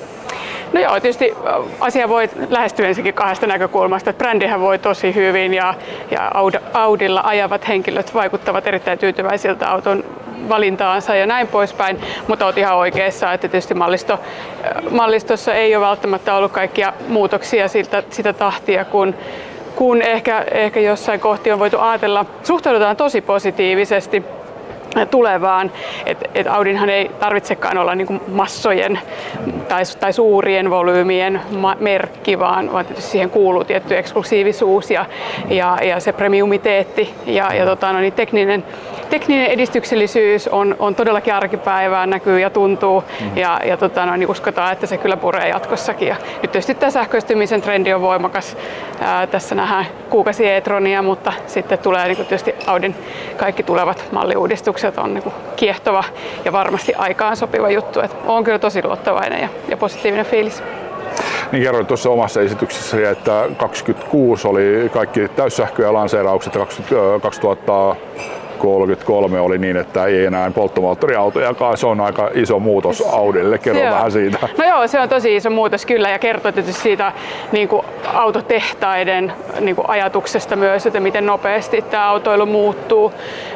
No 0.72 0.80
joo, 0.80 1.00
tietysti 1.00 1.34
asia 1.80 2.08
voi 2.08 2.30
lähestyä 2.50 2.88
ensinnäkin 2.88 3.14
kahdesta 3.14 3.46
näkökulmasta. 3.46 4.10
Että 4.10 4.18
brändihän 4.18 4.60
voi 4.60 4.78
tosi 4.78 5.14
hyvin 5.14 5.54
ja, 5.54 5.74
ja 6.10 6.30
Audilla 6.74 7.20
ajavat 7.24 7.68
henkilöt 7.68 8.14
vaikuttavat 8.14 8.66
erittäin 8.66 8.98
tyytyväisiltä 8.98 9.70
auton 9.70 10.04
valintaansa 10.48 11.14
ja 11.14 11.26
näin 11.26 11.48
poispäin, 11.48 12.00
mutta 12.28 12.44
olet 12.44 12.58
ihan 12.58 12.76
oikeassa, 12.76 13.32
että 13.32 13.48
tietysti 13.48 13.74
mallisto, 13.74 14.20
mallistossa 14.90 15.54
ei 15.54 15.76
ole 15.76 15.86
välttämättä 15.86 16.34
ollut 16.34 16.52
kaikkia 16.52 16.92
muutoksia 17.08 17.68
siltä, 17.68 18.02
sitä 18.10 18.32
tahtia, 18.32 18.84
kun 18.84 19.14
kun 19.76 20.02
ehkä, 20.02 20.44
ehkä 20.50 20.80
jossain 20.80 21.20
kohti 21.20 21.52
on 21.52 21.58
voitu 21.58 21.78
ajatella, 21.78 22.26
suhtaudutaan 22.42 22.96
tosi 22.96 23.20
positiivisesti 23.20 24.22
tulevaan. 25.10 25.72
Et, 26.06 26.30
et 26.34 26.46
Audinhan 26.46 26.90
ei 26.90 27.10
tarvitsekaan 27.20 27.78
olla 27.78 27.94
niin 27.94 28.20
massojen 28.28 28.98
tai, 29.68 29.82
tai 30.00 30.12
suurien 30.12 30.70
volyymien 30.70 31.40
ma- 31.50 31.76
merkki, 31.80 32.38
vaan, 32.38 32.72
vaan 32.72 32.86
siihen 32.98 33.30
kuuluu 33.30 33.64
tietty 33.64 33.96
eksklusiivisuus 33.96 34.90
ja, 34.90 35.04
ja, 35.48 35.78
ja 35.82 36.00
se 36.00 36.12
premiumiteetti 36.12 37.14
ja, 37.26 37.54
ja 37.54 37.64
tota, 37.64 37.92
no 37.92 38.00
niin, 38.00 38.12
tekninen, 38.12 38.64
tekninen 39.12 39.46
edistyksellisyys 39.46 40.48
on, 40.48 40.76
on 40.78 40.94
todellakin 40.94 41.34
arkipäivää, 41.34 42.06
näkyy 42.06 42.40
ja 42.40 42.50
tuntuu 42.50 43.04
mm. 43.20 43.36
ja, 43.36 43.60
ja 43.64 43.76
tota, 43.76 44.06
no, 44.06 44.16
niin 44.16 44.30
uskotaan, 44.30 44.72
että 44.72 44.86
se 44.86 44.96
kyllä 44.96 45.16
puree 45.16 45.48
jatkossakin. 45.48 46.08
Ja 46.08 46.16
nyt 46.42 46.52
tietysti 46.52 46.74
tämä 46.74 46.90
sähköistymisen 46.90 47.62
trendi 47.62 47.92
on 47.92 48.00
voimakas. 48.00 48.56
Ää, 49.00 49.26
tässä 49.26 49.54
nähdään 49.54 49.86
kuukausi 50.10 50.48
e-tronia, 50.48 51.02
mutta 51.02 51.32
sitten 51.46 51.78
tulee 51.78 52.06
niin 52.06 52.16
tietysti 52.16 52.54
Audin 52.66 52.94
kaikki 53.36 53.62
tulevat 53.62 54.04
malliuudistukset 54.12 54.98
on 54.98 55.14
niin 55.14 55.32
kiehtova 55.56 56.04
ja 56.44 56.52
varmasti 56.52 56.94
aikaan 56.94 57.36
sopiva 57.36 57.70
juttu. 57.70 58.00
Et 58.00 58.16
olen 58.26 58.44
kyllä 58.44 58.58
tosi 58.58 58.84
luottavainen 58.84 59.40
ja, 59.40 59.48
ja 59.68 59.76
positiivinen 59.76 60.26
fiilis. 60.26 60.62
Niin 61.52 61.64
kerroit 61.64 61.88
tuossa 61.88 62.10
omassa 62.10 62.40
esityksessäsi, 62.40 63.04
että 63.04 63.48
26 63.56 64.48
oli 64.48 64.90
kaikki 64.92 65.28
täyssähköjä 65.28 65.92
lanseeraukset 65.92 66.54
ja 66.54 66.66
2000 67.22 67.96
33 68.58 69.40
oli 69.40 69.58
niin, 69.58 69.76
että 69.76 70.04
ei 70.04 70.24
enää 70.24 70.50
polttomoottoriautojakaan. 70.50 71.76
Se 71.76 71.86
on 71.86 72.00
aika 72.00 72.30
iso 72.34 72.58
muutos 72.58 73.00
Audille. 73.12 73.58
Kerro 73.58 73.82
vähän 73.82 74.12
siitä. 74.12 74.48
No 74.58 74.64
joo, 74.64 74.86
se 74.86 75.00
on 75.00 75.08
tosi 75.08 75.36
iso 75.36 75.50
muutos 75.50 75.86
kyllä 75.86 76.10
ja 76.10 76.18
kertoo 76.18 76.52
tietysti 76.52 76.82
siitä 76.82 77.12
niin 77.52 77.68
kuin 77.68 77.86
autotehtaiden 78.14 79.32
niin 79.60 79.76
kuin 79.76 79.90
ajatuksesta 79.90 80.56
myös, 80.56 80.86
että 80.86 81.00
miten 81.00 81.26
nopeasti 81.26 81.82
tämä 81.82 82.08
autoilu 82.08 82.46
muuttuu. 82.46 83.12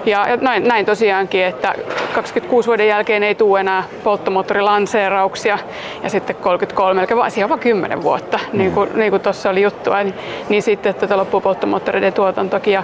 Ja, 0.06 0.28
ja 0.28 0.36
näin, 0.36 0.68
näin 0.68 0.86
tosiaankin, 0.86 1.44
että 1.44 1.74
26 2.14 2.66
vuoden 2.66 2.88
jälkeen 2.88 3.22
ei 3.22 3.34
tule 3.34 3.60
enää 3.60 3.84
polttomoottorilanseerauksia 4.04 5.58
ja 6.02 6.10
sitten 6.10 6.36
33, 6.36 7.02
eli 7.02 7.16
vaan 7.16 7.30
siihen 7.30 7.48
vaan 7.48 7.60
10 7.60 8.02
vuotta, 8.02 8.38
mm. 8.52 8.58
niin 8.58 8.72
kuin, 8.72 8.90
niin 8.94 9.10
kuin 9.10 9.22
tuossa 9.22 9.50
oli 9.50 9.62
juttua, 9.62 10.02
niin, 10.02 10.14
niin 10.48 10.62
sitten 10.62 10.90
että 10.90 11.16
loppuu 11.16 11.40
polttomoottoreiden 11.40 12.12
tuotantokin. 12.12 12.72
Ja 12.72 12.82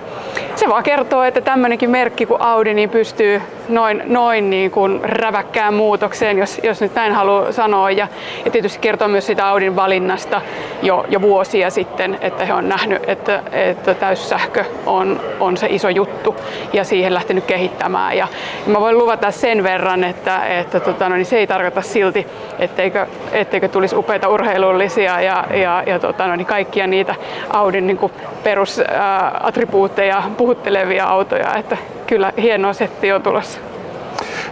se 0.62 0.68
vaan 0.68 0.82
kertoo, 0.82 1.22
että 1.22 1.40
tämmöinenkin 1.40 1.90
merkki 1.90 2.26
kuin 2.26 2.42
Audi 2.42 2.74
niin 2.74 2.90
pystyy 2.90 3.42
noin, 3.68 4.02
noin 4.06 4.50
niin 4.50 4.70
kuin 4.70 5.00
räväkkään 5.02 5.74
muutokseen, 5.74 6.38
jos, 6.38 6.60
jos 6.62 6.80
nyt 6.80 6.94
näin 6.94 7.12
haluaa 7.12 7.52
sanoa. 7.52 7.90
Ja, 7.90 8.08
ja 8.44 8.50
tietysti 8.50 8.78
kertoo 8.78 9.08
myös 9.08 9.26
sitä 9.26 9.48
Audin 9.48 9.76
valinnasta 9.76 10.40
jo, 10.82 11.04
jo 11.08 11.22
vuosia 11.22 11.70
sitten, 11.70 12.18
että 12.20 12.44
he 12.44 12.54
on 12.54 12.68
nähnyt, 12.68 13.02
että, 13.06 13.42
että 13.52 13.94
täyssähkö 13.94 14.64
on, 14.86 15.20
on 15.40 15.56
se 15.56 15.66
iso 15.70 15.88
juttu 15.88 16.36
ja 16.72 16.84
siihen 16.84 17.14
lähtenyt 17.14 17.44
kehittämään. 17.44 18.16
Ja, 18.16 18.28
ja 18.66 18.72
mä 18.72 18.80
voin 18.80 18.98
luvata 18.98 19.30
sen 19.30 19.62
verran, 19.62 20.04
että, 20.04 20.46
että 20.46 20.80
tota, 20.80 21.08
no, 21.08 21.14
niin 21.14 21.26
se 21.26 21.38
ei 21.38 21.46
tarkoita 21.46 21.82
silti, 21.82 22.26
etteikö, 22.58 23.06
etteikö 23.32 23.68
tulisi 23.68 23.96
upeita 23.96 24.28
urheilullisia 24.28 25.20
ja, 25.20 25.44
ja, 25.54 25.82
ja 25.86 25.98
tota, 25.98 26.26
no, 26.26 26.36
niin 26.36 26.46
kaikkia 26.46 26.86
niitä 26.86 27.14
Audin 27.50 27.86
niin 27.86 27.98
perusattribuutteja 28.42 30.22
puhuttelevia 30.54 31.04
autoja. 31.04 31.54
Että 31.54 31.76
kyllä 32.06 32.32
hieno 32.42 32.72
setti 32.72 33.12
on 33.12 33.22
tulossa. 33.22 33.60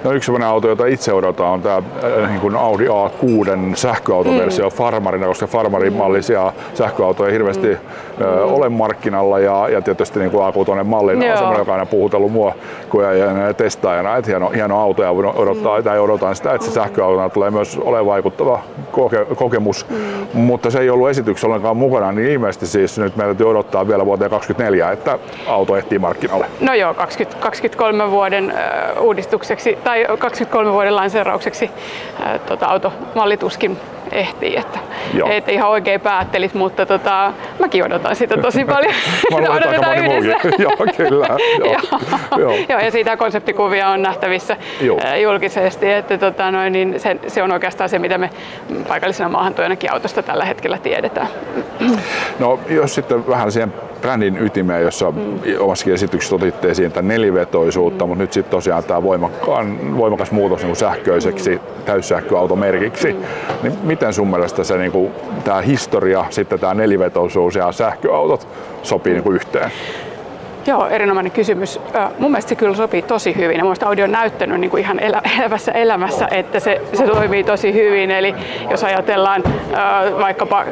No 0.05 0.13
yksi 0.13 0.27
sellainen 0.27 0.49
auto, 0.49 0.69
jota 0.69 0.87
itse 0.87 1.13
odotan, 1.13 1.47
on 1.47 1.63
tämä 1.63 1.77
äh, 1.77 2.29
niin 2.29 2.41
kuin 2.41 2.57
Audi 2.57 2.87
A6 2.87 3.77
sähköautoversio 3.77 4.69
mm. 4.69 4.77
Farmarina, 4.77 5.27
koska 5.27 5.47
Farmarin 5.47 5.93
mallisia 5.93 6.53
sähköautoja 6.75 7.33
hirveästi 7.33 7.69
mm. 7.69 7.79
Äh, 8.23 8.53
ole 8.53 8.69
markkinalla 8.69 9.39
ja, 9.39 9.69
ja 9.69 9.83
tietysti 9.83 10.19
niin 10.19 10.31
kuin 10.31 10.55
A6 10.55 10.85
mallina 10.85 11.25
Joo. 11.25 11.33
on 11.33 11.39
semmoinen, 11.39 11.61
joka 11.61 11.73
on 11.73 11.79
aina 11.79 11.91
puhutellut 11.91 12.33
mua 12.33 12.55
kun 12.89 13.05
ja 13.05 13.55
testaajana, 13.55 14.17
että 14.17 14.31
hieno, 14.31 14.49
hieno 14.49 14.81
auto 14.81 15.03
ja 15.03 15.11
odottaa, 15.11 15.79
mm. 15.79 15.85
tai 15.85 15.99
odotan 15.99 16.37
sitä, 16.37 16.55
että 16.55 16.67
se 16.67 16.73
sähköautona 16.73 17.29
tulee 17.29 17.51
myös 17.51 17.79
ole 17.79 18.07
vaikuttava 18.07 18.61
koke, 18.93 19.25
kokemus, 19.25 19.87
mm. 19.89 19.97
mutta 20.41 20.71
se 20.71 20.79
ei 20.79 20.91
ollut 20.91 21.09
esityksessä 21.09 21.47
ollenkaan 21.47 21.77
mukana, 21.77 22.13
niin 22.13 22.31
ilmeisesti 22.31 22.67
siis 22.67 22.99
nyt 22.99 23.17
meidän 23.17 23.37
täytyy 23.37 23.51
odottaa 23.51 23.89
vielä 23.89 24.07
vuoteen 24.07 24.31
2024, 24.31 24.93
että 24.93 25.19
auto 25.47 25.77
ehtii 25.77 25.99
markkinalle. 25.99 26.47
No 26.61 26.75
joo, 26.75 26.95
20, 26.95 27.43
23 27.43 28.11
vuoden 28.11 28.51
äh, 28.51 29.03
uudistukseksi 29.03 29.79
tai 29.85 30.07
23 30.19 30.73
vuoden 30.73 30.97
lanseeraukseksi 30.97 31.71
äh, 32.27 32.41
tota, 32.41 32.67
automallituskin 32.67 33.77
ehtii. 34.13 34.57
Että, 34.57 34.79
et 35.31 35.49
ihan 35.49 35.71
oikein 35.71 36.01
päättelit, 36.01 36.55
mutta 36.55 36.87
tota, 36.87 37.33
mäkin 37.59 37.85
odotan 37.85 38.17
sitä 38.17 38.37
tosi 38.37 38.65
paljon. 38.75 38.95
Odotetaan 39.33 39.99
yhdessä. 39.99 40.49
Joo, 40.63 40.87
kyllä. 40.97 41.27
Joo. 41.59 41.77
Joo. 42.39 42.55
Joo, 42.69 42.81
ja 42.81 42.91
siitä 42.91 43.17
konseptikuvia 43.17 43.89
on 43.89 44.03
nähtävissä 44.03 44.57
Joo. 44.81 44.99
julkisesti, 45.23 45.93
että 45.93 46.19
tota, 46.19 46.51
noin, 46.51 46.73
niin 46.73 47.01
se, 47.01 47.17
se, 47.27 47.43
on 47.43 47.53
oikeastaan 47.53 47.89
se, 47.89 47.99
mitä 47.99 48.19
me 48.19 48.31
paikallisena 48.89 49.29
maahantuojanakin 49.29 49.93
autosta 49.93 50.23
tällä 50.23 50.45
hetkellä 50.45 50.79
tiedetään. 50.79 51.29
No 52.39 52.61
jos 52.69 52.95
sitten 52.95 53.27
vähän 53.29 53.53
siihen 53.53 53.73
brändin 54.01 54.39
ytimeen, 54.43 54.83
jossa 54.83 55.11
mm. 55.11 55.41
omassakin 55.59 55.95
esityksessä 55.95 56.37
otitte 56.37 56.71
esiin 56.71 56.93
tämän 56.93 57.09
nelivetoisuutta, 57.09 58.05
mm. 58.05 58.09
mutta 58.09 58.23
nyt 58.23 58.33
sitten 58.33 58.51
tosiaan 58.51 58.85
tämä 58.85 59.03
voimakas 59.97 60.31
muutos 60.31 60.63
niin 60.63 60.77
sähköiseksi 60.77 61.51
mm. 61.51 61.85
täyssähköautomerkiksi. 61.85 63.13
Mm. 63.13 63.23
Niin 63.63 63.79
miten 63.83 64.13
sun 64.13 64.31
mielestä 64.31 64.65
se, 64.65 64.79
niin 64.79 64.93
kuin, 64.93 65.11
tämä 65.45 65.61
historia, 65.61 66.25
sitten 66.31 66.61
tämä 66.61 66.75
nelivetoisuus 66.75 67.55
ja 67.55 67.73
sähköautot 67.73 68.49
sopii 68.83 69.13
niin 69.13 69.23
kuin 69.23 69.37
yhteen? 69.37 69.71
Joo, 70.67 70.89
erinomainen 70.89 71.33
kysymys. 71.33 71.81
Mun 72.19 72.31
mielestä 72.31 72.49
se 72.49 72.55
kyllä 72.55 72.77
sopii 72.77 73.03
tosi 73.03 73.37
hyvin. 73.37 73.65
Mun 73.65 73.77
Audi 73.85 74.03
on 74.03 74.13
näyttänyt 74.13 74.61
niin 74.61 74.71
kuin 74.71 74.81
ihan 74.81 75.01
elä, 75.01 75.23
elävässä 75.39 75.73
elämässä, 75.73 76.29
että 76.31 76.61
se, 76.61 76.81
se 76.93 77.07
toimii 77.07 77.45
tosi 77.45 77.73
hyvin. 77.75 78.11
Eli 78.11 78.35
jos 78.71 78.85
ajatellaan 78.85 79.43
vaikkapa 80.21 80.65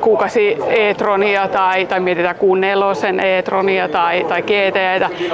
kuukasi 0.00 0.58
e-tronia 0.68 1.48
tai, 1.48 1.86
tai 1.86 2.00
mietitään 2.00 2.36
Q4 2.36 3.24
e-tronia 3.24 3.88
tai, 3.88 4.24
tai 4.28 4.42
GT, 4.42 4.76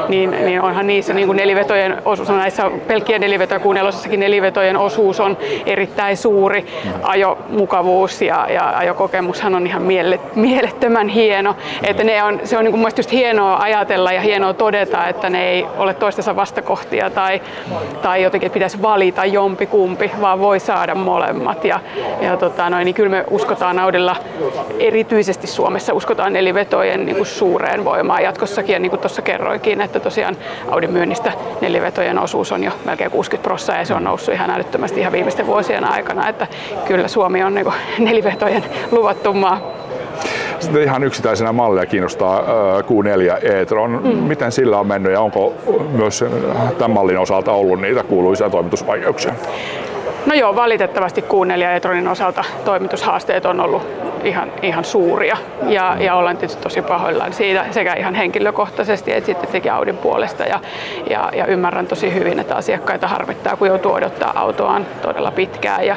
niin, 0.09 0.31
niin 0.31 0.61
onhan 0.61 0.87
niissä 0.87 1.15
niin 1.15 1.27
kuin 1.27 1.37
nelivetojen 1.37 1.97
osuus, 2.05 2.31
on 2.31 2.39
näissä 2.39 2.71
pelkkien 2.87 3.21
nelivetojen, 3.21 3.63
Q4 3.63 4.17
nelivetojen 4.17 4.77
osuus 4.77 5.21
on 5.21 5.37
erittäin 5.67 6.17
suuri. 6.17 6.67
Ajomukavuus 7.03 8.23
ja, 8.23 8.47
ja 8.51 8.73
ajokokemushan 8.77 9.55
on 9.55 9.67
ihan 9.67 9.83
mielettömän 10.35 11.09
hieno. 11.09 11.57
Että 11.83 12.05
ne 12.05 12.23
on, 12.23 12.41
se 12.45 12.59
on 12.59 12.65
niin 12.65 12.73
kuin 12.73 12.93
just 12.97 13.13
hienoa 13.13 13.57
ajatella 13.57 13.78
ajatella 13.79 14.13
ja 14.13 14.21
hienoa 14.21 14.55
todeta, 14.55 15.09
että 15.09 15.31
ne 15.31 15.49
ei 15.49 15.67
ole 15.77 15.95
toistensa 15.95 16.37
vastakohtia 16.37 17.11
tai, 17.11 17.43
tai 18.03 18.23
jotenkin 18.23 18.47
että 18.47 18.55
pitäisi 18.55 18.83
valita 18.83 19.25
jompi 19.25 19.67
kumpi, 19.67 20.11
vaan 20.21 20.41
voi 20.41 20.61
saada 20.61 20.95
molemmat. 20.95 21.65
Ja, 21.65 21.81
ja 22.21 22.37
tota, 22.37 22.71
noin, 22.71 22.85
niin 22.85 22.95
kyllä 22.95 23.11
me 23.11 23.25
uskotaan 23.31 23.79
Audilla, 23.79 24.17
erityisesti 24.79 25.47
Suomessa 25.47 25.95
uskotaan 25.95 26.33
nelivetojen 26.33 27.07
niin 27.07 27.17
kuin 27.17 27.27
suureen 27.27 27.85
voimaan 27.85 28.23
jatkossakin. 28.23 28.73
Ja 28.73 28.79
niin 28.79 28.91
kuin 28.91 29.01
tuossa 29.01 29.23
kerroinkin, 29.23 29.81
että 29.81 30.01
tosiaan 30.01 30.37
Audin 30.71 30.93
myynnistä 30.93 31.33
nelivetojen 31.61 32.19
osuus 32.19 32.53
on 32.53 32.65
jo 32.65 32.73
melkein 32.85 33.11
60 33.11 33.49
prosenttia 33.49 33.59
ja 33.79 33.85
se 33.85 33.95
on 33.95 34.05
noussut 34.05 34.35
ihan 34.35 34.51
älyttömästi 34.51 35.01
ihan 35.01 35.13
viimeisten 35.13 35.47
vuosien 35.47 35.85
aikana. 35.85 36.29
Että 36.29 36.47
kyllä 36.85 37.09
Suomi 37.09 37.43
on 37.43 37.55
niin 37.55 37.65
kuin 37.65 37.77
nelivetojen 37.99 38.65
luvattu 38.91 39.33
maa. 39.33 39.88
Sitten 40.61 40.83
ihan 40.83 41.05
yksittäisenä 41.05 41.53
mallia 41.53 41.87
kiinnostaa 41.87 42.43
Q4 42.81 43.47
e-tron. 43.51 44.01
Mm. 44.05 44.09
Miten 44.09 44.53
sillä 44.53 44.79
on 44.79 44.87
mennyt 44.87 45.13
ja 45.13 45.21
onko 45.21 45.55
myös 45.93 46.25
tämän 46.79 46.91
mallin 46.91 47.19
osalta 47.19 47.53
ollut 47.53 47.81
niitä 47.81 48.03
kuuluisia 48.03 48.51
toimitusvaikeuksia? 48.51 49.35
No 50.27 50.35
joo, 50.35 50.57
valitettavasti 50.57 51.21
Q4 51.21 51.77
e-tronin 51.77 52.09
osalta 52.09 52.45
toimitushaasteet 52.65 53.47
on 53.47 53.61
ollut 53.61 54.09
ihan, 54.25 54.53
ihan 54.63 54.85
suuria. 54.85 55.37
Ja, 55.67 55.97
ja 56.01 56.15
ollaan 56.15 56.37
tietysti 56.37 56.63
tosi 56.63 56.83
pahoillaan 56.83 57.33
siitä 57.33 57.65
sekä 57.71 57.95
ihan 57.95 58.15
henkilökohtaisesti 58.15 59.13
että 59.13 59.27
sitten 59.27 59.51
teki 59.51 59.71
Audin 59.71 59.97
puolesta. 59.97 60.45
Ja, 60.45 60.61
ja, 61.11 61.31
ja 61.33 61.47
ymmärrän 61.47 61.87
tosi 61.87 62.15
hyvin, 62.15 62.41
että 62.41 62.55
asiakkaita 62.55 63.09
harvittaa, 63.09 63.57
kun 63.57 63.69
joutuu 63.69 63.93
odottaa 63.93 64.33
autoaan 64.41 64.87
todella 65.03 65.31
pitkään. 65.31 65.87
Ja, 65.87 65.97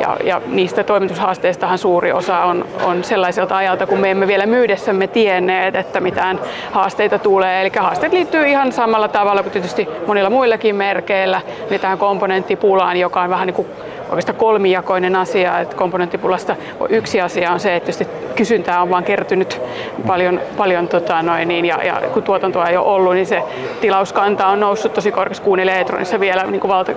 ja, 0.00 0.16
ja 0.24 0.40
niistä 0.46 0.84
toimitushaasteistahan 0.84 1.78
suuri 1.78 2.12
osa 2.12 2.38
on, 2.38 2.64
on 2.84 3.04
sellaiselta 3.04 3.56
ajalta, 3.56 3.86
kun 3.86 3.98
me 3.98 4.10
emme 4.10 4.26
vielä 4.26 4.46
myydessämme 4.46 5.06
tienneet, 5.06 5.76
että 5.76 6.00
mitään 6.00 6.40
haasteita 6.72 7.18
tulee. 7.18 7.60
Eli 7.60 7.72
haasteet 7.78 8.12
liittyy 8.12 8.46
ihan 8.46 8.72
samalla 8.72 9.08
tavalla 9.08 9.42
kuin 9.42 9.52
tietysti 9.52 9.88
monilla 10.06 10.30
muillakin 10.30 10.76
merkeillä, 10.76 11.40
niin 11.70 11.80
tähän 11.80 11.98
komponenttipulaan, 11.98 12.96
joka 12.96 13.22
on 13.22 13.30
vähän 13.30 13.46
niin 13.46 13.54
kuin 13.54 13.61
oikeastaan 14.08 14.38
kolmijakoinen 14.38 15.16
asia. 15.16 15.60
Että 15.60 15.76
komponenttipulasta 15.76 16.56
yksi 16.88 17.20
asia 17.20 17.52
on 17.52 17.60
se, 17.60 17.76
että 17.76 17.92
kysyntää 18.34 18.82
on 18.82 18.90
vaan 18.90 19.04
kertynyt 19.04 19.60
paljon, 20.06 20.40
paljon 20.56 20.88
tota 20.88 21.22
noin, 21.22 21.48
niin, 21.48 21.64
ja, 21.64 21.84
ja, 21.84 22.02
kun 22.12 22.22
tuotantoa 22.22 22.68
ei 22.68 22.76
ole 22.76 22.86
ollut, 22.86 23.14
niin 23.14 23.26
se 23.26 23.42
tilauskanta 23.80 24.46
on 24.46 24.60
noussut 24.60 24.92
tosi 24.92 25.12
korkeaksi. 25.12 25.42
Kuun 25.42 25.60
elektronissa 25.60 26.20
vielä 26.20 26.42
niin 26.42 26.60
kuin 26.60 26.70
valta, 26.70 26.92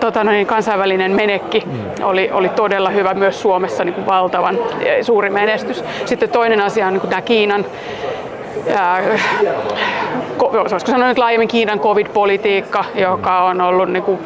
tota 0.00 0.24
noin, 0.24 0.46
kansainvälinen 0.46 1.12
menekki 1.12 1.62
mm. 1.66 2.04
oli, 2.04 2.30
oli 2.32 2.48
todella 2.48 2.90
hyvä 2.90 3.14
myös 3.14 3.42
Suomessa 3.42 3.84
niin 3.84 3.94
kuin 3.94 4.06
valtavan 4.06 4.58
e, 4.80 5.02
suuri 5.02 5.30
menestys. 5.30 5.84
Sitten 6.04 6.28
toinen 6.28 6.60
asia 6.60 6.86
on 6.86 6.92
niin 6.92 7.00
kuin 7.00 7.10
tämä 7.10 7.22
Kiinan 7.22 7.64
voisiko 10.52 10.90
sanoa 10.90 11.08
nyt 11.08 11.18
laajemmin 11.18 11.48
Kiinan 11.48 11.80
covid-politiikka, 11.80 12.84
joka 12.94 13.42
on 13.42 13.60
ollut 13.60 13.88
niin 13.88 14.02
kuin 14.02 14.18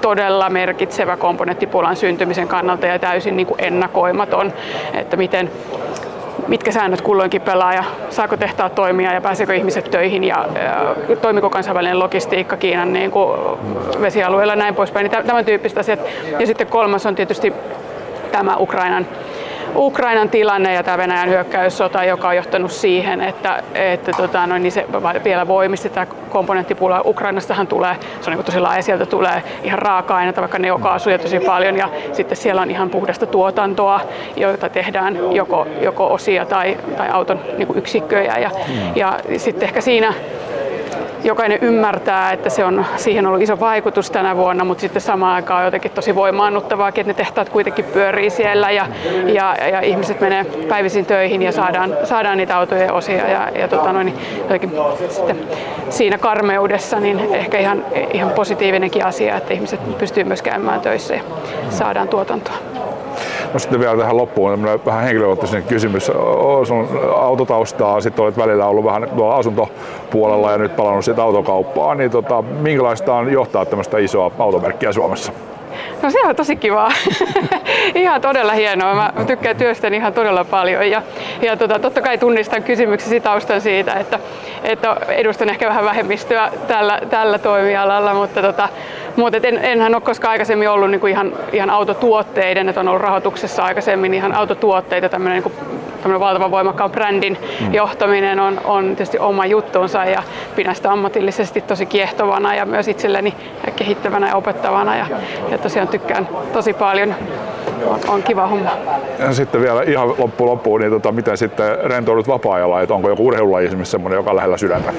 todella 0.00 0.50
merkitsevä 0.50 1.16
komponenttipulan 1.16 1.96
syntymisen 1.96 2.48
kannalta 2.48 2.86
ja 2.86 2.98
täysin 2.98 3.36
niin 3.36 3.46
kuin 3.46 3.64
ennakoimaton, 3.64 4.52
että 4.94 5.16
miten, 5.16 5.50
mitkä 6.48 6.72
säännöt 6.72 7.00
kulloinkin 7.00 7.40
pelaa 7.42 7.74
ja 7.74 7.84
saako 8.10 8.36
tehtaa 8.36 8.68
toimia 8.68 9.12
ja 9.12 9.20
pääseekö 9.20 9.54
ihmiset 9.54 9.90
töihin 9.90 10.24
ja, 10.24 10.46
ja 11.08 11.16
toimiko 11.16 11.50
kansainvälinen 11.50 11.98
logistiikka 11.98 12.56
Kiinan 12.56 12.92
niin 12.92 13.10
kuin 13.10 13.40
vesialueella 14.00 14.52
ja 14.52 14.56
näin 14.56 14.74
poispäin. 14.74 15.10
Niin 15.10 15.26
tämän 15.26 15.44
tyyppistä 15.44 15.80
asiat. 15.80 16.00
Ja 16.38 16.46
sitten 16.46 16.66
kolmas 16.66 17.06
on 17.06 17.14
tietysti 17.14 17.52
tämä 18.32 18.56
Ukrainan 18.56 19.06
Ukrainan 19.76 20.30
tilanne 20.30 20.74
ja 20.74 20.82
tämä 20.82 20.98
Venäjän 20.98 21.28
hyökkäyssota, 21.28 22.04
joka 22.04 22.28
on 22.28 22.36
johtanut 22.36 22.72
siihen, 22.72 23.20
että, 23.20 23.62
että 23.74 24.12
tota, 24.12 24.46
no, 24.46 24.58
niin 24.58 24.72
se 24.72 24.86
vielä 25.24 25.48
voimisti 25.48 25.88
tämä 25.88 26.06
komponenttipula. 26.06 27.02
Ukrainastahan 27.04 27.66
tulee, 27.66 27.96
se 28.20 28.30
on 28.30 28.36
niin 28.36 28.44
tosi 28.44 28.60
laaja, 28.60 28.82
sieltä 28.82 29.06
tulee 29.06 29.42
ihan 29.62 29.78
raaka-aineita, 29.78 30.40
vaikka 30.40 30.58
neokaasuja 30.58 31.18
tosi 31.18 31.40
paljon 31.40 31.76
ja 31.76 31.88
sitten 32.12 32.36
siellä 32.36 32.62
on 32.62 32.70
ihan 32.70 32.90
puhdasta 32.90 33.26
tuotantoa, 33.26 34.00
joita 34.36 34.68
tehdään 34.68 35.18
joko, 35.32 35.66
joko 35.80 36.12
osia 36.12 36.44
tai, 36.46 36.76
tai 36.96 37.08
auton 37.08 37.40
niin 37.58 37.68
yksikköjä 37.74 38.38
ja, 38.38 38.50
ja 38.94 39.18
sitten 39.36 39.62
ehkä 39.62 39.80
siinä 39.80 40.14
jokainen 41.24 41.58
ymmärtää, 41.62 42.32
että 42.32 42.50
se 42.50 42.64
on, 42.64 42.86
siihen 42.96 43.26
ollut 43.26 43.42
iso 43.42 43.60
vaikutus 43.60 44.10
tänä 44.10 44.36
vuonna, 44.36 44.64
mutta 44.64 44.80
sitten 44.80 45.02
samaan 45.02 45.34
aikaan 45.34 45.64
jotenkin 45.64 45.90
tosi 45.90 46.14
voimaannuttavaa, 46.14 46.88
että 46.88 47.02
ne 47.02 47.14
tehtaat 47.14 47.48
kuitenkin 47.48 47.84
pyörii 47.84 48.30
siellä 48.30 48.70
ja, 48.70 48.86
ja, 49.26 49.56
ja 49.68 49.80
ihmiset 49.80 50.20
menee 50.20 50.44
päivisin 50.68 51.06
töihin 51.06 51.42
ja 51.42 51.52
saadaan, 51.52 51.96
saadaan 52.04 52.38
niitä 52.38 52.56
autoja 52.56 52.92
osia 52.92 53.28
ja, 53.28 53.48
ja 53.54 53.68
tota 53.68 53.92
noin, 53.92 54.14
jotenkin 54.42 54.70
sitten 55.08 55.36
siinä 55.90 56.18
karmeudessa 56.18 57.00
niin 57.00 57.34
ehkä 57.34 57.58
ihan, 57.58 57.84
ihan 58.12 58.32
positiivinenkin 58.32 59.04
asia, 59.04 59.36
että 59.36 59.54
ihmiset 59.54 59.98
pystyy 59.98 60.24
myös 60.24 60.42
käymään 60.42 60.80
töissä 60.80 61.14
ja 61.14 61.22
saadaan 61.70 62.08
tuotantoa. 62.08 62.79
No 63.52 63.58
sitten 63.58 63.80
vielä 63.80 63.96
tähän 63.96 64.16
loppuun 64.16 64.62
vähän 64.86 65.04
henkilökohtainen 65.04 65.62
kysymys. 65.62 66.06
Sun 66.64 66.88
autotaustaa, 67.16 68.00
sitten 68.00 68.24
olet 68.24 68.38
välillä 68.38 68.66
ollut 68.66 68.84
vähän 68.84 69.08
tuolla 69.16 69.36
asuntopuolella 69.36 70.52
ja 70.52 70.58
nyt 70.58 70.76
palannut 70.76 71.04
sitten 71.04 71.24
autokauppaan, 71.24 71.98
niin 71.98 72.10
tota, 72.10 72.42
minkälaista 72.42 73.14
on 73.14 73.32
johtaa 73.32 73.64
tämmöistä 73.64 73.98
isoa 73.98 74.30
automerkkiä 74.38 74.92
Suomessa? 74.92 75.32
No 76.02 76.10
se 76.10 76.18
on 76.26 76.36
tosi 76.36 76.56
kivaa. 76.56 76.92
ihan 77.94 78.20
todella 78.20 78.52
hienoa. 78.52 78.94
Mä 78.94 79.12
tykkään 79.26 79.56
työstäni 79.56 79.96
ihan 79.96 80.12
todella 80.12 80.44
paljon. 80.44 80.90
Ja, 80.90 81.02
ja 81.42 81.56
tota, 81.56 81.78
totta 81.78 82.00
kai 82.00 82.18
tunnistan 82.18 82.62
kysymyksesi 82.62 83.20
taustan 83.20 83.60
siitä, 83.60 83.94
että, 83.94 84.18
että 84.62 84.96
edustan 85.08 85.48
ehkä 85.48 85.68
vähän 85.68 85.84
vähemmistöä 85.84 86.50
tällä, 86.66 87.00
tällä 87.10 87.38
toimialalla, 87.38 88.14
mutta 88.14 88.42
tota, 88.42 88.68
mutta 89.20 89.48
en, 89.48 89.58
enhän 89.64 89.94
ole 89.94 90.02
koskaan 90.02 90.32
aikaisemmin 90.32 90.70
ollut 90.70 90.90
niin 90.90 91.00
kuin 91.00 91.10
ihan, 91.10 91.32
ihan 91.52 91.70
autotuotteiden, 91.70 92.68
että 92.68 92.80
on 92.80 92.88
ollut 92.88 93.02
rahoituksessa 93.02 93.62
aikaisemmin 93.62 94.14
ihan 94.14 94.34
autotuotteita, 94.34 95.08
tämmöinen 95.08 95.42
niin 95.42 95.52
tämmöinen 96.02 96.20
valtavan 96.20 96.50
voimakkaan 96.50 96.90
brändin 96.90 97.38
mm. 97.60 97.74
johtaminen 97.74 98.40
on, 98.40 98.60
on 98.64 98.84
tietysti 98.84 99.18
oma 99.18 99.46
juttuunsa 99.46 100.04
ja 100.04 100.22
pidän 100.56 100.74
sitä 100.74 100.92
ammatillisesti 100.92 101.60
tosi 101.60 101.86
kiehtovana 101.86 102.54
ja 102.54 102.66
myös 102.66 102.88
itselleni 102.88 103.34
kehittävänä 103.76 104.28
ja 104.28 104.36
opettavana 104.36 104.96
ja, 104.96 105.06
ja 105.50 105.58
tosiaan 105.58 105.88
tykkään 105.88 106.28
tosi 106.52 106.72
paljon 106.72 107.14
on, 107.86 108.00
on 108.08 108.22
kiva 108.22 108.46
homma. 108.46 108.70
Ja 109.18 109.32
sitten 109.32 109.60
vielä 109.60 109.82
ihan 109.82 110.08
loppu 110.08 110.46
loppuun, 110.46 110.80
niin 110.80 110.92
tota, 110.92 111.12
miten 111.12 111.36
sitten 111.36 111.78
rentoudut 111.84 112.28
vapaa-ajalla, 112.28 112.80
että 112.80 112.94
onko 112.94 113.08
joku 113.08 113.26
urheilulaji 113.26 113.66
esimerkiksi 113.66 113.90
semmoinen, 113.90 114.16
joka 114.16 114.30
on 114.30 114.36
lähellä 114.36 114.56
sydäntä? 114.56 114.92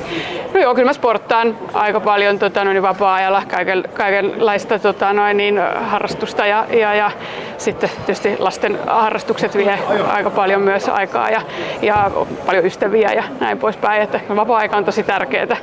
No 0.54 0.60
joo, 0.60 0.76
kyllä 0.76 0.90
mä 0.90 0.94
sporttaan 0.94 1.58
aika 1.74 2.00
paljon 2.00 2.40
tota, 2.40 2.64
noin, 2.64 2.82
vapaa-ajalla, 2.82 3.44
kaiken, 3.52 3.84
kaikenlaista 3.94 4.80
tota, 4.80 5.14
noin, 5.14 5.38
niin, 5.38 5.62
harrastusta 5.82 6.46
ja, 6.46 6.66
ja, 6.70 6.94
ja 6.94 7.12
sitten 7.58 7.90
tietysti 8.06 8.36
lasten 8.40 8.80
harrastukset 8.88 9.58
vie 9.58 9.80
aika 10.08 10.30
paljon 10.30 10.62
myös 10.62 10.90
aikaa 10.90 11.30
ja, 11.30 11.42
ja 11.82 12.12
paljon 12.46 12.66
ystäviä 12.66 13.10
ja 13.14 13.24
näin 13.40 13.58
poispäin, 13.58 14.02
että 14.02 14.20
vapaa-aika 14.36 14.78
on 14.78 14.86
tosi 14.86 15.04
tärkeää, 15.04 15.58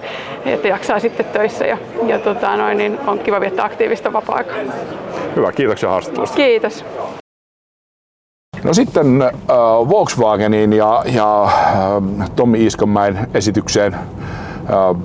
että 0.46 0.68
jaksaa 0.68 1.00
sitten 1.00 1.26
töissä 1.26 1.66
ja, 1.66 1.78
ja 2.06 2.18
tota, 2.18 2.56
noin, 2.56 2.78
niin 2.78 2.98
on 3.06 3.18
kiva 3.18 3.40
viettää 3.40 3.64
aktiivista 3.64 4.12
vapaa-aikaa. 4.12 4.56
Hyvä, 5.36 5.52
kiitoksia 5.52 5.88
haastattelusta. 5.88 6.36
Kiitos. 6.36 6.84
No 8.64 8.74
sitten 8.74 9.22
äh, 9.22 9.30
Volkswagenin 9.88 10.72
ja, 10.72 11.02
ja 11.06 11.44
äh, 11.44 12.30
Tommi 12.36 12.62
Iiskonmäen 12.62 13.28
esitykseen. 13.34 13.94
Äh, 13.94 15.02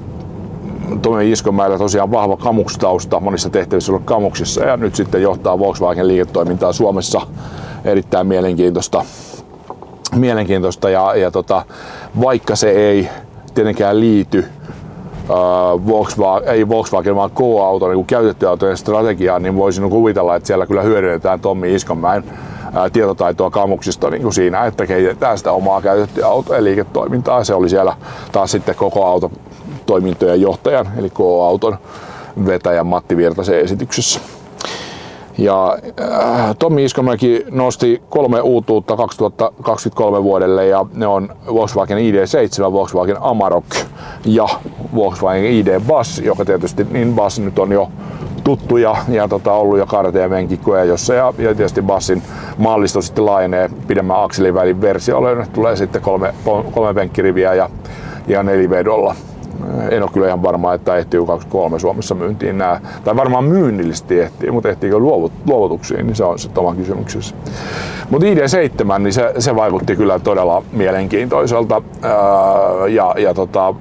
Tommi 1.01 1.29
Iiskonmäellä 1.29 1.77
tosiaan 1.77 2.11
vahva 2.11 2.37
kamukstausta, 2.37 3.19
monissa 3.19 3.49
tehtävissä 3.49 3.91
ollut 3.91 4.05
kamuksissa 4.05 4.63
ja 4.63 4.77
nyt 4.77 4.95
sitten 4.95 5.21
johtaa 5.21 5.59
Volkswagen 5.59 6.07
liiketoimintaa 6.07 6.73
Suomessa. 6.73 7.21
Erittäin 7.85 8.27
mielenkiintoista. 8.27 9.05
mielenkiintoista 10.15 10.89
ja, 10.89 11.15
ja 11.15 11.31
tota, 11.31 11.65
vaikka 12.21 12.55
se 12.55 12.69
ei 12.69 13.09
tietenkään 13.53 13.99
liity 13.99 14.45
Volkswagen, 15.87 16.49
ei 16.49 16.69
Volkswagen 16.69 17.15
vaan 17.15 17.31
K-auto 17.31 17.89
niin 17.89 18.05
käytettyjen 18.05 18.49
autojen 18.49 18.77
strategiaan, 18.77 19.43
niin 19.43 19.55
voisin 19.55 19.89
kuvitella, 19.89 20.35
että 20.35 20.47
siellä 20.47 20.65
kyllä 20.65 20.81
hyödynnetään 20.81 21.39
Tommi 21.39 21.75
Iskonmäen 21.75 22.23
tietotaitoa 22.93 23.49
kamuksista 23.49 24.09
niin 24.09 24.21
kuin 24.21 24.33
siinä, 24.33 24.65
että 24.65 24.85
kehitetään 24.85 25.37
sitä 25.37 25.51
omaa 25.51 25.81
käytettyä 25.81 26.27
autojen 26.27 26.63
liiketoimintaa. 26.63 27.43
Se 27.43 27.53
oli 27.53 27.69
siellä 27.69 27.95
taas 28.31 28.51
sitten 28.51 28.75
koko 28.75 29.05
autotoimintojen 29.05 30.41
johtajan, 30.41 30.91
eli 30.97 31.09
K-auton 31.09 31.77
vetäjän 32.45 32.87
Matti 32.87 33.17
Virtasen 33.17 33.59
esityksessä. 33.59 34.19
Ja 35.37 35.77
äh, 36.01 36.55
Tommi 36.59 36.83
Iskomäki 36.85 37.45
nosti 37.51 38.01
kolme 38.09 38.41
uutuutta 38.41 38.95
2023 38.95 40.23
vuodelle 40.23 40.67
ja 40.67 40.85
ne 40.93 41.07
on 41.07 41.35
Volkswagen 41.53 41.97
ID7, 41.97 42.71
Volkswagen 42.71 43.17
Amarok 43.21 43.65
ja 44.25 44.47
Volkswagen 44.95 45.45
ID 45.45 45.79
Bus, 45.79 46.21
joka 46.25 46.45
tietysti 46.45 46.87
niin 46.91 47.15
Bus 47.15 47.39
nyt 47.39 47.59
on 47.59 47.71
jo 47.71 47.91
tuttu 48.43 48.77
ja, 48.77 48.95
tota, 49.29 49.53
ollut 49.53 49.77
jo 49.77 49.85
KRT 49.85 50.15
jossa 50.87 51.13
ja, 51.13 51.33
ja 51.37 51.55
tietysti 51.55 51.81
Bassin 51.81 52.23
mallisto 52.57 53.01
sitten 53.01 53.25
laajenee 53.25 53.69
pidemmän 53.87 54.23
akselivälin 54.23 54.81
versiolle. 54.81 55.47
Tulee 55.53 55.75
sitten 55.75 56.01
kolme, 56.01 56.33
kolme 56.71 56.93
penkkiriviä 56.93 57.53
ja, 57.53 57.69
ja 58.27 58.43
nelivedolla 58.43 59.15
en 59.89 60.03
ole 60.03 60.11
kyllä 60.13 60.27
ihan 60.27 60.43
varma, 60.43 60.73
että 60.73 60.95
ehtii 60.95 61.19
23 61.27 61.79
Suomessa 61.79 62.15
myyntiin 62.15 62.57
nämä, 62.57 62.81
tai 63.03 63.15
varmaan 63.15 63.43
myynnillisesti 63.43 64.19
ehtii, 64.19 64.51
mutta 64.51 64.69
ehtiikö 64.69 64.99
luovut, 64.99 65.31
luovutuksiin, 65.47 66.07
niin 66.07 66.15
se 66.15 66.23
on 66.23 66.39
sitten 66.39 66.61
oma 66.61 66.75
kysymyksessä. 66.75 67.35
Mutta 68.09 68.27
ID7, 68.27 68.99
niin 68.99 69.13
se, 69.13 69.33
se 69.39 69.55
vaikutti 69.55 69.95
kyllä 69.95 70.19
todella 70.19 70.63
mielenkiintoiselta 70.71 71.81
ja, 72.89 73.15
ja 73.17 73.33
tota, 73.33 73.75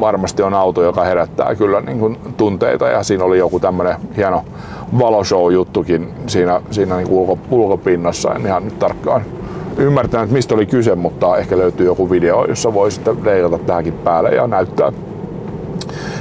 varmasti 0.00 0.42
on 0.42 0.54
auto, 0.54 0.82
joka 0.82 1.04
herättää 1.04 1.54
kyllä 1.54 1.80
niin 1.80 1.98
kuin 1.98 2.18
tunteita 2.36 2.88
ja 2.88 3.02
siinä 3.02 3.24
oli 3.24 3.38
joku 3.38 3.60
tämmöinen 3.60 3.96
hieno 4.16 4.44
valoshow-juttukin 4.98 6.14
siinä, 6.26 6.60
siinä 6.70 6.96
niin 6.96 7.08
ulko, 7.10 7.38
ulkopinnassa, 7.50 8.34
en 8.34 8.46
ihan 8.46 8.64
nyt 8.64 8.78
tarkkaan 8.78 9.22
ymmärtänyt, 9.78 10.30
mistä 10.30 10.54
oli 10.54 10.66
kyse, 10.66 10.94
mutta 10.94 11.36
ehkä 11.36 11.58
löytyy 11.58 11.86
joku 11.86 12.10
video, 12.10 12.44
jossa 12.44 12.74
voi 12.74 12.90
sitten 12.90 13.16
leikata 13.24 13.58
tähänkin 13.58 13.94
päälle 13.94 14.30
ja 14.30 14.46
näyttää 14.46 14.92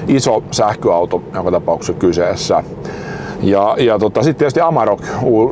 iso 0.08 0.44
sähköauto, 0.52 1.24
jonka 1.34 1.52
tapauksessa 1.52 1.94
kyseessä. 1.94 2.64
Ja, 3.42 3.76
ja 3.80 4.00
tota, 4.00 4.24
sitten 4.24 4.40
tietysti 4.40 4.62
Amarok, 4.62 5.02